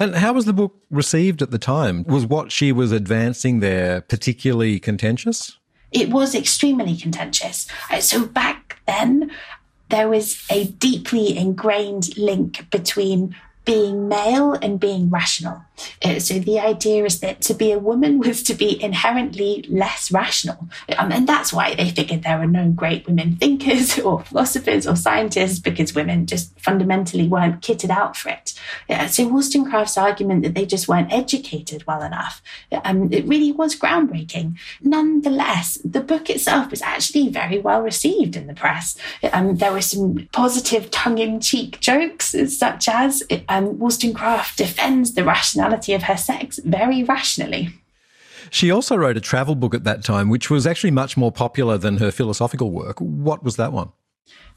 And 0.00 0.14
how 0.14 0.32
was 0.32 0.46
the 0.46 0.54
book 0.54 0.74
received 0.90 1.42
at 1.42 1.50
the 1.50 1.58
time? 1.58 2.04
Was 2.04 2.24
what 2.24 2.50
she 2.50 2.72
was 2.72 2.90
advancing 2.90 3.60
there 3.60 4.00
particularly 4.00 4.80
contentious? 4.80 5.58
It 5.92 6.08
was 6.08 6.34
extremely 6.34 6.96
contentious. 6.96 7.66
Uh, 7.90 8.00
so 8.00 8.24
back 8.24 8.80
then, 8.86 9.30
there 9.90 10.08
was 10.08 10.42
a 10.50 10.68
deeply 10.68 11.36
ingrained 11.36 12.16
link 12.16 12.70
between 12.70 13.36
being 13.64 14.08
male 14.08 14.54
and 14.54 14.80
being 14.80 15.10
rational. 15.10 15.62
Uh, 16.02 16.18
so 16.18 16.38
the 16.38 16.58
idea 16.58 17.04
is 17.04 17.20
that 17.20 17.40
to 17.40 17.54
be 17.54 17.72
a 17.72 17.78
woman 17.78 18.18
was 18.18 18.42
to 18.42 18.54
be 18.54 18.82
inherently 18.82 19.64
less 19.68 20.10
rational. 20.10 20.68
Um, 20.98 21.12
and 21.12 21.26
that's 21.26 21.52
why 21.52 21.74
they 21.74 21.90
figured 21.90 22.22
there 22.22 22.38
were 22.38 22.46
no 22.46 22.70
great 22.70 23.06
women 23.06 23.36
thinkers 23.36 23.98
or 23.98 24.22
philosophers 24.24 24.86
or 24.86 24.96
scientists 24.96 25.58
because 25.58 25.94
women 25.94 26.26
just 26.26 26.58
fundamentally 26.60 27.28
weren't 27.28 27.60
kitted 27.60 27.90
out 27.90 28.16
for 28.16 28.30
it. 28.30 28.54
Uh, 28.88 29.06
so 29.06 29.28
Wollstonecraft's 29.28 29.98
argument 29.98 30.42
that 30.42 30.54
they 30.54 30.66
just 30.66 30.88
weren't 30.88 31.12
educated 31.12 31.86
well 31.86 32.02
enough, 32.02 32.42
um, 32.84 33.12
it 33.12 33.26
really 33.26 33.52
was 33.52 33.78
groundbreaking. 33.78 34.58
Nonetheless, 34.82 35.78
the 35.84 36.00
book 36.00 36.28
itself 36.30 36.70
was 36.70 36.82
actually 36.82 37.28
very 37.28 37.58
well 37.58 37.82
received 37.82 38.36
in 38.36 38.46
the 38.46 38.54
press. 38.54 38.96
Um, 39.32 39.56
there 39.56 39.72
were 39.72 39.80
some 39.80 40.28
positive 40.32 40.90
tongue-in-cheek 40.90 41.80
jokes, 41.80 42.34
such 42.56 42.88
as 42.88 43.22
um, 43.50 43.78
Wollstonecraft 43.78 44.56
defends 44.56 45.12
the 45.14 45.24
rationality 45.24 45.92
of 45.92 46.04
her 46.04 46.16
sex 46.16 46.58
very 46.64 47.02
rationally. 47.02 47.70
She 48.48 48.70
also 48.70 48.96
wrote 48.96 49.16
a 49.16 49.20
travel 49.20 49.54
book 49.54 49.74
at 49.74 49.84
that 49.84 50.04
time, 50.04 50.28
which 50.28 50.48
was 50.48 50.66
actually 50.66 50.92
much 50.92 51.16
more 51.16 51.32
popular 51.32 51.76
than 51.76 51.98
her 51.98 52.10
philosophical 52.10 52.70
work. 52.70 52.98
What 53.00 53.42
was 53.42 53.56
that 53.56 53.72
one? 53.72 53.90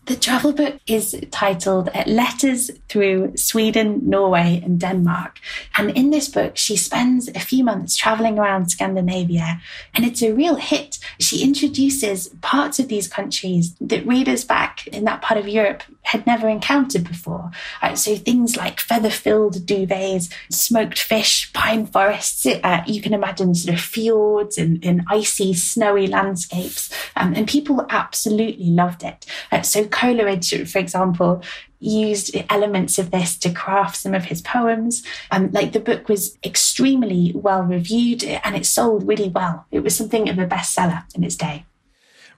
The 0.05 0.17
travel 0.17 0.51
book 0.51 0.81
is 0.85 1.15
titled 1.31 1.89
Letters 2.05 2.69
Through 2.89 3.37
Sweden, 3.37 4.01
Norway, 4.03 4.61
and 4.61 4.77
Denmark. 4.77 5.39
And 5.77 5.91
in 5.91 6.09
this 6.09 6.27
book, 6.27 6.57
she 6.57 6.75
spends 6.75 7.29
a 7.29 7.39
few 7.39 7.63
months 7.63 7.95
traveling 7.95 8.37
around 8.37 8.69
Scandinavia, 8.69 9.61
and 9.95 10.03
it's 10.03 10.21
a 10.21 10.33
real 10.33 10.55
hit. 10.55 10.99
She 11.21 11.41
introduces 11.41 12.27
parts 12.41 12.79
of 12.79 12.89
these 12.89 13.07
countries 13.07 13.75
that 13.79 14.05
readers 14.05 14.43
back 14.43 14.85
in 14.87 15.05
that 15.05 15.21
part 15.21 15.39
of 15.39 15.47
Europe 15.47 15.83
had 16.01 16.27
never 16.27 16.49
encountered 16.49 17.05
before. 17.07 17.51
Uh, 17.81 17.95
so 17.95 18.17
things 18.17 18.57
like 18.57 18.81
feather 18.81 19.09
filled 19.09 19.65
duvets, 19.65 20.29
smoked 20.49 20.99
fish, 20.99 21.51
pine 21.53 21.85
forests. 21.85 22.45
Uh, 22.45 22.83
you 22.85 23.01
can 23.01 23.13
imagine 23.13 23.55
sort 23.55 23.73
of 23.73 23.81
fjords 23.81 24.57
and, 24.57 24.83
and 24.83 25.03
icy, 25.07 25.53
snowy 25.53 26.07
landscapes. 26.07 26.89
Um, 27.15 27.33
and 27.35 27.47
people 27.47 27.85
absolutely 27.89 28.65
loved 28.65 29.03
it. 29.03 29.25
Uh, 29.49 29.61
so 29.61 29.87
Coleridge, 29.93 30.69
for 30.69 30.79
example, 30.79 31.41
used 31.79 32.35
elements 32.49 32.97
of 32.97 33.11
this 33.11 33.37
to 33.37 33.51
craft 33.51 33.95
some 33.97 34.13
of 34.13 34.25
his 34.25 34.41
poems. 34.41 35.03
Um, 35.31 35.51
like 35.51 35.71
the 35.71 35.79
book 35.79 36.09
was 36.09 36.37
extremely 36.43 37.31
well 37.35 37.61
reviewed 37.61 38.23
and 38.23 38.55
it 38.55 38.65
sold 38.65 39.07
really 39.07 39.29
well. 39.29 39.65
It 39.71 39.81
was 39.81 39.95
something 39.95 40.27
of 40.29 40.39
a 40.39 40.47
bestseller 40.47 41.03
in 41.15 41.23
its 41.23 41.35
day. 41.35 41.65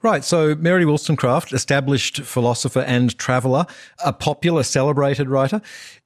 Right, 0.02 0.24
so 0.24 0.54
Mary 0.54 0.86
Wollstonecraft, 0.86 1.52
established 1.52 2.22
philosopher 2.22 2.82
and 2.82 3.18
traveller, 3.18 3.66
a 4.06 4.14
popular, 4.14 4.62
celebrated 4.62 5.30
writer. 5.30 5.62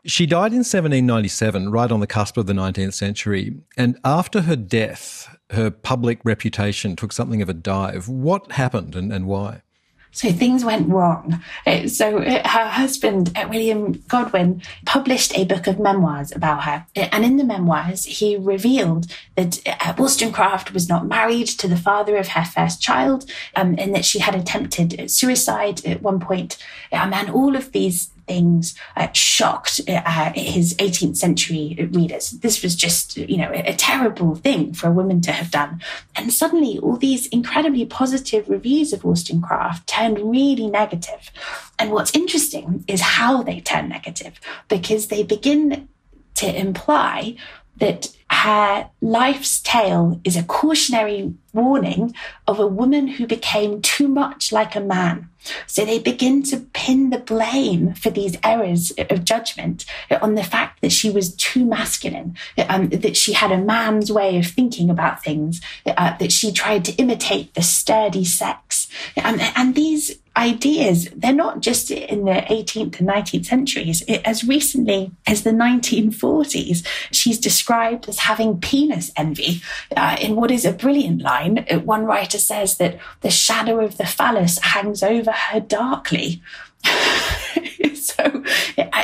She 0.05 0.25
died 0.25 0.53
in 0.53 0.59
1797, 0.59 1.69
right 1.69 1.91
on 1.91 1.99
the 1.99 2.07
cusp 2.07 2.37
of 2.37 2.45
the 2.45 2.53
19th 2.53 2.93
century. 2.93 3.57
And 3.75 3.97
after 4.05 4.41
her 4.41 4.55
death, 4.55 5.35
her 5.49 5.69
public 5.69 6.19
reputation 6.23 6.95
took 6.95 7.11
something 7.11 7.41
of 7.41 7.49
a 7.49 7.53
dive. 7.53 8.07
What 8.07 8.53
happened 8.53 8.95
and, 8.95 9.11
and 9.11 9.25
why? 9.25 9.63
So 10.11 10.31
things 10.31 10.65
went 10.65 10.89
wrong. 10.89 11.41
Uh, 11.67 11.87
so 11.87 12.17
uh, 12.17 12.47
her 12.47 12.67
husband, 12.67 13.31
uh, 13.35 13.47
William 13.49 14.03
Godwin, 14.07 14.61
published 14.85 15.37
a 15.37 15.45
book 15.45 15.67
of 15.67 15.79
memoirs 15.79 16.31
about 16.31 16.63
her. 16.63 16.85
And 16.95 17.23
in 17.23 17.37
the 17.37 17.43
memoirs, 17.43 18.05
he 18.05 18.35
revealed 18.35 19.07
that 19.35 19.59
Wollstonecraft 19.97 20.73
was 20.73 20.89
not 20.89 21.07
married 21.07 21.47
to 21.47 21.67
the 21.67 21.77
father 21.77 22.17
of 22.17 22.29
her 22.29 22.43
first 22.43 22.81
child 22.81 23.29
um, 23.55 23.75
and 23.77 23.93
that 23.93 24.05
she 24.05 24.19
had 24.19 24.35
attempted 24.35 25.09
suicide 25.11 25.85
at 25.85 26.01
one 26.01 26.19
point. 26.19 26.57
Um, 26.91 27.13
and 27.13 27.29
all 27.29 27.55
of 27.55 27.71
these 27.71 28.09
things 28.29 28.75
uh, 28.95 29.07
shocked 29.11 29.81
uh, 29.87 30.31
his 30.35 30.75
18th 30.75 31.17
century 31.17 31.89
readers. 31.91 32.29
This 32.29 32.61
was 32.61 32.75
just, 32.75 33.17
you 33.17 33.37
know, 33.37 33.51
a, 33.51 33.73
terrible 33.73 34.35
thing 34.35 34.73
for 34.73 34.87
a 34.87 34.91
woman 34.91 35.19
to 35.21 35.31
have 35.31 35.49
done. 35.49 35.81
And 36.15 36.31
suddenly, 36.31 36.77
all 36.77 36.97
these 36.97 37.25
incredibly 37.27 37.85
positive 37.85 38.47
reviews 38.47 38.93
of 38.93 39.03
Wollstonecraft 39.03 39.87
turned 39.87 40.19
really 40.19 40.67
negative. 40.67 41.31
And 41.79 41.91
what's 41.91 42.13
interesting 42.13 42.85
is 42.87 43.01
how 43.01 43.41
they 43.41 43.61
turn 43.61 43.89
negative, 43.89 44.39
because 44.67 45.07
they 45.07 45.23
begin 45.23 45.87
to 46.35 46.59
imply 46.65 47.35
that 47.79 48.09
her 48.31 48.89
life's 49.01 49.59
tale 49.59 50.21
is 50.23 50.35
a 50.37 50.43
cautionary 50.43 51.33
warning 51.51 52.13
of 52.47 52.59
a 52.59 52.67
woman 52.67 53.07
who 53.07 53.25
became 53.25 53.81
too 53.81 54.07
much 54.07 54.51
like 54.51 54.75
a 54.75 54.79
man. 54.79 55.29
So 55.67 55.83
they 55.83 55.99
begin 55.99 56.43
to 56.43 56.57
pin 56.57 57.09
the 57.09 57.17
blame 57.17 57.93
for 57.93 58.09
these 58.09 58.37
errors 58.43 58.91
of 58.97 59.25
judgment 59.25 59.85
on 60.21 60.35
the 60.35 60.43
fact 60.43 60.81
that 60.81 60.91
she 60.91 61.09
was 61.09 61.35
too 61.35 61.65
masculine, 61.65 62.35
um, 62.67 62.89
that 62.89 63.17
she 63.17 63.33
had 63.33 63.51
a 63.51 63.57
man's 63.57 64.11
way 64.11 64.37
of 64.37 64.45
thinking 64.45 64.89
about 64.89 65.23
things, 65.23 65.59
uh, 65.85 66.15
that 66.17 66.31
she 66.31 66.51
tried 66.51 66.85
to 66.85 66.95
imitate 66.95 67.53
the 67.55 67.61
sturdy 67.61 68.25
sex. 68.25 68.89
Um, 69.23 69.39
and 69.55 69.75
these 69.75 70.19
ideas, 70.39 71.09
they're 71.15 71.33
not 71.33 71.59
just 71.59 71.91
in 71.91 72.25
the 72.25 72.45
18th 72.49 72.99
and 72.99 73.09
19th 73.09 73.45
centuries. 73.45 74.01
It, 74.07 74.21
as 74.23 74.43
recently 74.43 75.11
as 75.27 75.43
the 75.43 75.51
1940s, 75.51 76.85
she's 77.11 77.37
described 77.37 78.07
as 78.07 78.19
having 78.19 78.59
penis 78.59 79.11
envy 79.17 79.61
uh, 79.95 80.17
in 80.19 80.35
what 80.35 80.49
is 80.49 80.65
a 80.65 80.71
brilliant 80.71 81.21
line. 81.21 81.65
One 81.83 82.05
writer 82.05 82.37
says 82.37 82.77
that 82.77 82.97
the 83.21 83.29
shadow 83.29 83.83
of 83.83 83.97
the 83.97 84.05
phallus 84.05 84.57
hangs 84.59 85.03
over 85.03 85.31
her 85.31 85.59
darkly. 85.59 86.41
so, 87.95 88.43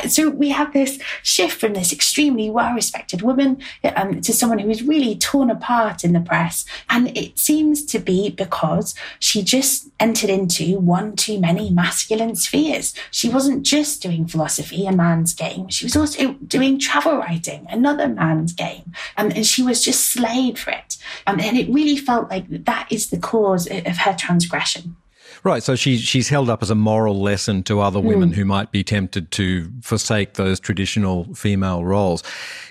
so 0.08 0.30
we 0.30 0.50
have 0.50 0.72
this 0.72 0.98
shift 1.22 1.60
from 1.60 1.74
this 1.74 1.92
extremely 1.92 2.50
well-respected 2.50 3.22
woman 3.22 3.58
um, 3.96 4.20
to 4.20 4.32
someone 4.32 4.58
who 4.58 4.70
is 4.70 4.82
really 4.82 5.16
torn 5.16 5.50
apart 5.50 6.04
in 6.04 6.12
the 6.12 6.20
press, 6.20 6.64
and 6.90 7.16
it 7.16 7.38
seems 7.38 7.84
to 7.86 7.98
be 7.98 8.30
because 8.30 8.94
she 9.18 9.42
just 9.42 9.88
entered 10.00 10.30
into 10.30 10.78
one 10.78 11.16
too 11.16 11.38
many 11.38 11.70
masculine 11.70 12.34
spheres. 12.36 12.94
She 13.10 13.28
wasn't 13.28 13.64
just 13.64 14.02
doing 14.02 14.26
philosophy, 14.26 14.86
a 14.86 14.92
man's 14.92 15.32
game. 15.32 15.68
She 15.68 15.84
was 15.84 15.96
also 15.96 16.34
doing 16.34 16.78
travel 16.78 17.16
writing, 17.16 17.66
another 17.70 18.08
man's 18.08 18.52
game, 18.52 18.92
um, 19.16 19.30
and 19.34 19.46
she 19.46 19.62
was 19.62 19.84
just 19.84 20.06
slayed 20.06 20.58
for 20.58 20.70
it. 20.70 20.96
Um, 21.26 21.40
and 21.40 21.56
it 21.56 21.68
really 21.68 21.96
felt 21.96 22.30
like 22.30 22.46
that 22.48 22.90
is 22.90 23.10
the 23.10 23.18
cause 23.18 23.66
of 23.66 23.96
her 23.98 24.14
transgression. 24.14 24.96
Right. 25.44 25.62
So 25.62 25.76
she, 25.76 25.98
she's 25.98 26.28
held 26.28 26.50
up 26.50 26.62
as 26.62 26.70
a 26.70 26.74
moral 26.74 27.20
lesson 27.20 27.62
to 27.64 27.80
other 27.80 28.00
women 28.00 28.30
mm. 28.30 28.34
who 28.34 28.44
might 28.44 28.72
be 28.72 28.82
tempted 28.82 29.30
to 29.32 29.70
forsake 29.82 30.34
those 30.34 30.60
traditional 30.60 31.32
female 31.34 31.84
roles. 31.84 32.22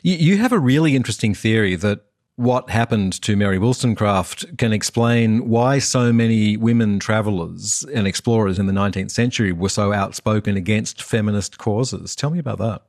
You, 0.03 0.15
you 0.15 0.37
have 0.37 0.51
a 0.51 0.59
really 0.59 0.95
interesting 0.95 1.33
theory 1.33 1.75
that 1.75 2.01
what 2.37 2.69
happened 2.69 3.13
to 3.21 3.35
Mary 3.35 3.57
Wollstonecraft 3.57 4.57
can 4.57 4.73
explain 4.73 5.47
why 5.47 5.79
so 5.79 6.11
many 6.11 6.57
women 6.57 6.99
travellers 6.99 7.85
and 7.93 8.05
explorers 8.07 8.59
in 8.59 8.65
the 8.65 8.73
19th 8.73 9.11
century 9.11 9.53
were 9.53 9.69
so 9.69 9.93
outspoken 9.93 10.57
against 10.57 11.01
feminist 11.01 11.57
causes. 11.57 12.15
Tell 12.15 12.29
me 12.29 12.39
about 12.39 12.57
that. 12.57 12.81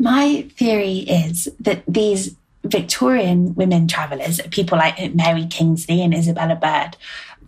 My 0.00 0.48
theory 0.56 0.98
is 1.00 1.48
that 1.60 1.84
these 1.86 2.34
Victorian 2.64 3.54
women 3.54 3.86
travellers, 3.86 4.40
people 4.50 4.78
like 4.78 5.14
Mary 5.14 5.46
Kingsley 5.46 6.02
and 6.02 6.14
Isabella 6.14 6.56
Bird, 6.56 6.96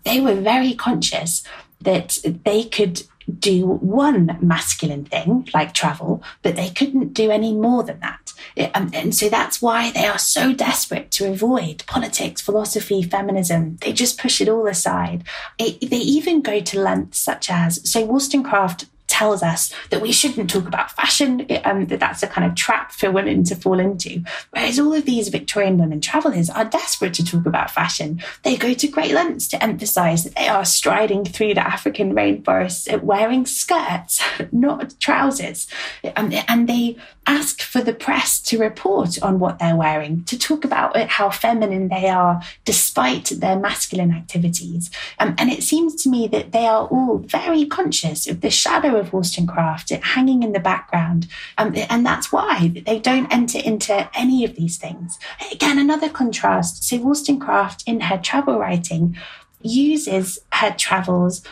they 0.06 0.20
were 0.20 0.34
very 0.34 0.72
conscious 0.74 1.42
that 1.80 2.18
they 2.44 2.64
could 2.64 3.02
do 3.38 3.66
one 3.66 4.38
masculine 4.40 5.04
thing 5.04 5.48
like 5.52 5.74
travel, 5.74 6.22
but 6.42 6.54
they 6.54 6.70
couldn't 6.70 7.12
do 7.12 7.30
any 7.30 7.52
more 7.52 7.82
than 7.82 7.98
that. 8.00 8.32
And, 8.56 8.70
um, 8.74 8.90
and, 8.94 9.14
so 9.14 9.28
that's 9.28 9.60
why 9.60 9.90
they 9.90 10.06
are 10.06 10.18
so 10.18 10.52
desperate 10.52 11.10
to 11.12 11.30
avoid 11.30 11.84
politics, 11.86 12.40
philosophy, 12.40 13.02
feminism. 13.02 13.78
They 13.80 13.92
just 13.92 14.20
push 14.20 14.40
it 14.40 14.48
all 14.48 14.68
aside. 14.68 15.24
It, 15.58 15.90
they 15.90 15.96
even 15.96 16.40
go 16.40 16.60
to 16.60 16.80
lengths 16.80 17.18
such 17.18 17.50
as, 17.50 17.90
so 17.90 18.04
Wollstonecraft 18.04 18.86
tells 19.16 19.42
us 19.42 19.72
that 19.88 20.02
we 20.02 20.12
shouldn't 20.12 20.50
talk 20.50 20.66
about 20.66 20.90
fashion, 20.90 21.46
um, 21.64 21.86
that 21.86 21.98
that's 21.98 22.22
a 22.22 22.26
kind 22.26 22.46
of 22.46 22.54
trap 22.54 22.92
for 22.92 23.10
women 23.10 23.44
to 23.44 23.56
fall 23.56 23.80
into. 23.80 24.22
Whereas 24.50 24.78
all 24.78 24.92
of 24.92 25.06
these 25.06 25.28
Victorian 25.28 25.78
women 25.78 26.02
travelers 26.02 26.50
are 26.50 26.66
desperate 26.66 27.14
to 27.14 27.24
talk 27.24 27.46
about 27.46 27.70
fashion. 27.70 28.22
They 28.42 28.58
go 28.58 28.74
to 28.74 28.86
great 28.88 29.12
lengths 29.12 29.48
to 29.48 29.62
emphasize 29.62 30.24
that 30.24 30.34
they 30.34 30.48
are 30.48 30.66
striding 30.66 31.24
through 31.24 31.54
the 31.54 31.66
African 31.66 32.14
rainforests 32.14 33.02
wearing 33.02 33.46
skirts, 33.46 34.22
not 34.52 35.00
trousers. 35.00 35.66
Um, 36.14 36.30
and 36.46 36.68
they 36.68 36.98
ask 37.26 37.60
for 37.60 37.80
the 37.80 37.92
press 37.92 38.40
to 38.40 38.58
report 38.58 39.20
on 39.22 39.38
what 39.38 39.58
they're 39.58 39.76
wearing, 39.76 40.24
to 40.24 40.38
talk 40.38 40.64
about 40.64 40.96
how 41.08 41.30
feminine 41.30 41.88
they 41.88 42.08
are 42.08 42.40
despite 42.64 43.32
their 43.36 43.58
masculine 43.58 44.12
activities. 44.12 44.90
Um, 45.18 45.34
and 45.38 45.50
it 45.50 45.62
seems 45.62 45.94
to 46.02 46.08
me 46.08 46.28
that 46.28 46.52
they 46.52 46.66
are 46.66 46.86
all 46.86 47.18
very 47.18 47.66
conscious 47.66 48.28
of 48.28 48.40
the 48.40 48.50
shadow 48.50 48.96
of 48.96 49.05
of 49.06 49.12
Wollstonecraft 49.12 49.90
hanging 49.90 50.42
in 50.42 50.52
the 50.52 50.60
background. 50.60 51.28
Um, 51.58 51.74
and 51.88 52.04
that's 52.04 52.32
why 52.32 52.82
they 52.86 52.98
don't 52.98 53.32
enter 53.32 53.58
into 53.58 54.08
any 54.16 54.44
of 54.44 54.56
these 54.56 54.76
things. 54.76 55.18
Again, 55.52 55.78
another 55.78 56.08
contrast. 56.08 56.84
So 56.84 56.98
Wollstonecraft 56.98 57.84
in 57.86 58.00
her 58.00 58.18
travel 58.18 58.58
writing 58.58 59.16
uses 59.62 60.38
her 60.52 60.72
travels 60.72 61.42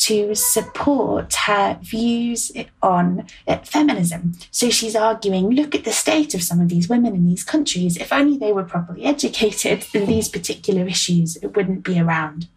to 0.00 0.34
support 0.34 1.34
her 1.34 1.78
views 1.82 2.50
on 2.82 3.26
feminism. 3.64 4.32
So 4.50 4.70
she's 4.70 4.96
arguing 4.96 5.50
look 5.50 5.74
at 5.74 5.84
the 5.84 5.92
state 5.92 6.34
of 6.34 6.42
some 6.42 6.58
of 6.58 6.70
these 6.70 6.88
women 6.88 7.14
in 7.14 7.26
these 7.26 7.44
countries. 7.44 7.98
If 7.98 8.10
only 8.10 8.38
they 8.38 8.52
were 8.52 8.64
properly 8.64 9.04
educated, 9.14 9.84
then 9.92 10.06
these 10.06 10.28
particular 10.28 10.86
issues 10.86 11.36
wouldn't 11.42 11.84
be 11.84 12.00
around. 12.00 12.48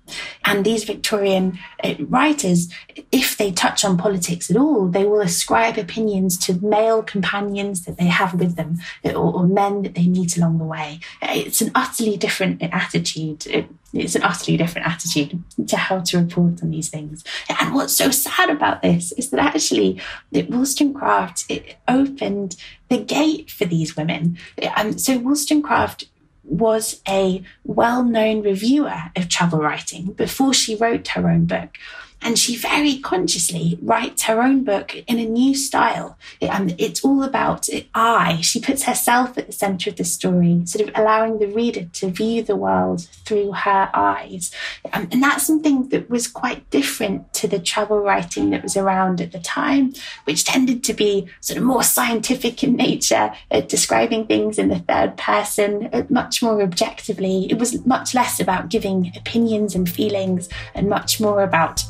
And 0.45 0.65
these 0.65 0.83
Victorian 0.83 1.59
uh, 1.83 1.95
writers, 1.99 2.69
if 3.11 3.37
they 3.37 3.51
touch 3.51 3.83
on 3.85 3.97
politics 3.97 4.49
at 4.49 4.57
all, 4.57 4.87
they 4.87 5.05
will 5.05 5.21
ascribe 5.21 5.77
opinions 5.77 6.37
to 6.39 6.53
male 6.65 7.03
companions 7.03 7.85
that 7.85 7.97
they 7.97 8.07
have 8.07 8.33
with 8.33 8.55
them 8.55 8.79
or, 9.03 9.15
or 9.15 9.47
men 9.47 9.83
that 9.83 9.95
they 9.95 10.07
meet 10.07 10.37
along 10.37 10.57
the 10.57 10.65
way. 10.65 10.99
It's 11.21 11.61
an 11.61 11.71
utterly 11.75 12.17
different 12.17 12.61
attitude. 12.61 13.45
It, 13.47 13.67
it's 13.93 14.15
an 14.15 14.23
utterly 14.23 14.57
different 14.57 14.87
attitude 14.87 15.43
to 15.67 15.77
how 15.77 15.99
to 15.99 16.17
report 16.17 16.63
on 16.63 16.71
these 16.71 16.89
things. 16.89 17.23
And 17.59 17.75
what's 17.75 17.93
so 17.93 18.09
sad 18.09 18.49
about 18.49 18.81
this 18.81 19.11
is 19.13 19.29
that 19.29 19.39
actually 19.39 20.01
that 20.31 20.49
Wollstonecraft 20.49 21.45
it 21.49 21.77
opened 21.87 22.55
the 22.89 22.97
gate 22.97 23.51
for 23.51 23.65
these 23.65 23.95
women. 23.95 24.37
Um, 24.75 24.97
so 24.97 25.17
Wollstonecraft 25.19 26.05
was 26.43 27.01
a 27.07 27.43
well 27.63 28.03
known 28.03 28.41
reviewer 28.41 29.03
of 29.15 29.29
travel 29.29 29.59
writing 29.59 30.13
before 30.13 30.53
she 30.53 30.75
wrote 30.75 31.07
her 31.09 31.29
own 31.29 31.45
book. 31.45 31.77
And 32.23 32.39
she 32.39 32.55
very 32.55 32.99
consciously 32.99 33.77
writes 33.81 34.23
her 34.23 34.41
own 34.41 34.63
book 34.63 34.95
in 35.07 35.19
a 35.19 35.25
new 35.25 35.53
style. 35.53 36.17
And 36.41 36.73
it's 36.77 37.03
all 37.03 37.21
about 37.23 37.67
I. 37.93 38.39
She 38.41 38.61
puts 38.61 38.83
herself 38.83 39.37
at 39.37 39.47
the 39.47 39.53
center 39.53 39.89
of 39.89 39.97
the 39.97 40.05
story, 40.05 40.61
sort 40.65 40.87
of 40.87 40.95
allowing 40.95 41.39
the 41.39 41.47
reader 41.47 41.85
to 41.85 42.07
view 42.07 42.41
the 42.41 42.55
world 42.55 43.07
through 43.25 43.51
her 43.51 43.89
eyes. 43.93 44.51
Um, 44.93 45.09
and 45.11 45.21
that's 45.21 45.45
something 45.45 45.89
that 45.89 46.09
was 46.09 46.27
quite 46.27 46.69
different 46.69 47.33
to 47.33 47.47
the 47.47 47.59
travel 47.59 47.99
writing 47.99 48.51
that 48.51 48.63
was 48.63 48.77
around 48.77 49.19
at 49.19 49.33
the 49.33 49.39
time, 49.39 49.93
which 50.23 50.45
tended 50.45 50.83
to 50.85 50.93
be 50.93 51.27
sort 51.41 51.57
of 51.57 51.63
more 51.63 51.83
scientific 51.83 52.63
in 52.63 52.75
nature, 52.75 53.33
uh, 53.51 53.61
describing 53.61 54.25
things 54.25 54.57
in 54.57 54.69
the 54.69 54.79
third 54.79 55.17
person, 55.17 55.89
uh, 55.91 56.03
much 56.09 56.41
more 56.41 56.61
objectively. 56.61 57.47
It 57.49 57.59
was 57.59 57.85
much 57.85 58.13
less 58.13 58.39
about 58.39 58.69
giving 58.69 59.11
opinions 59.15 59.75
and 59.75 59.89
feelings 59.89 60.47
and 60.73 60.87
much 60.89 61.19
more 61.19 61.43
about 61.43 61.83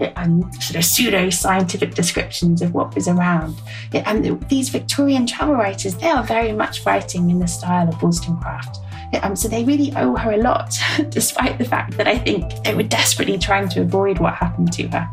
and 0.00 0.52
sort 0.62 0.76
of 0.76 0.84
pseudo 0.84 1.30
scientific 1.30 1.94
descriptions 1.94 2.62
of 2.62 2.74
what 2.74 2.94
was 2.94 3.08
around. 3.08 3.60
And 3.92 4.40
these 4.48 4.68
Victorian 4.68 5.26
travel 5.26 5.54
writers, 5.54 5.96
they 5.96 6.08
are 6.08 6.22
very 6.22 6.52
much 6.52 6.84
writing 6.84 7.30
in 7.30 7.38
the 7.38 7.48
style 7.48 7.88
of 7.88 8.02
Wollstonecraft. 8.02 8.78
Um, 9.22 9.34
so 9.34 9.48
they 9.48 9.64
really 9.64 9.92
owe 9.96 10.16
her 10.16 10.32
a 10.32 10.36
lot, 10.36 10.74
despite 11.08 11.58
the 11.58 11.64
fact 11.64 11.96
that 11.96 12.06
I 12.06 12.18
think 12.18 12.62
they 12.64 12.74
were 12.74 12.82
desperately 12.82 13.38
trying 13.38 13.68
to 13.70 13.80
avoid 13.80 14.18
what 14.18 14.34
happened 14.34 14.72
to 14.74 14.86
her. 14.88 15.08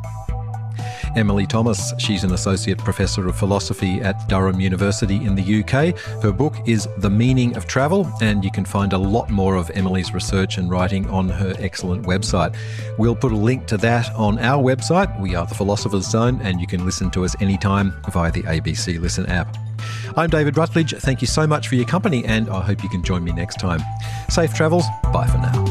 Emily 1.15 1.45
Thomas. 1.45 1.93
She's 1.97 2.23
an 2.23 2.33
Associate 2.33 2.77
Professor 2.77 3.27
of 3.27 3.37
Philosophy 3.37 4.01
at 4.01 4.27
Durham 4.27 4.59
University 4.59 5.15
in 5.15 5.35
the 5.35 5.63
UK. 5.63 5.97
Her 6.21 6.31
book 6.31 6.55
is 6.65 6.87
The 6.97 7.09
Meaning 7.09 7.55
of 7.55 7.67
Travel, 7.67 8.11
and 8.21 8.43
you 8.43 8.51
can 8.51 8.65
find 8.65 8.93
a 8.93 8.97
lot 8.97 9.29
more 9.29 9.55
of 9.55 9.69
Emily's 9.73 10.13
research 10.13 10.57
and 10.57 10.69
writing 10.69 11.09
on 11.09 11.29
her 11.29 11.55
excellent 11.59 12.05
website. 12.05 12.55
We'll 12.97 13.15
put 13.15 13.31
a 13.31 13.37
link 13.37 13.65
to 13.67 13.77
that 13.77 14.13
on 14.15 14.39
our 14.39 14.63
website. 14.63 15.19
We 15.19 15.35
are 15.35 15.45
the 15.45 15.55
Philosopher's 15.55 16.09
Zone, 16.09 16.39
and 16.41 16.59
you 16.61 16.67
can 16.67 16.85
listen 16.85 17.09
to 17.11 17.25
us 17.25 17.35
anytime 17.41 17.93
via 18.11 18.31
the 18.31 18.43
ABC 18.43 18.99
Listen 18.99 19.25
app. 19.27 19.57
I'm 20.17 20.29
David 20.29 20.57
Rutledge. 20.57 20.93
Thank 20.93 21.21
you 21.21 21.27
so 21.27 21.47
much 21.47 21.67
for 21.67 21.75
your 21.75 21.85
company, 21.85 22.23
and 22.25 22.49
I 22.49 22.61
hope 22.61 22.83
you 22.83 22.89
can 22.89 23.03
join 23.03 23.23
me 23.23 23.31
next 23.31 23.59
time. 23.59 23.81
Safe 24.29 24.53
travels. 24.53 24.85
Bye 25.11 25.27
for 25.27 25.37
now. 25.37 25.64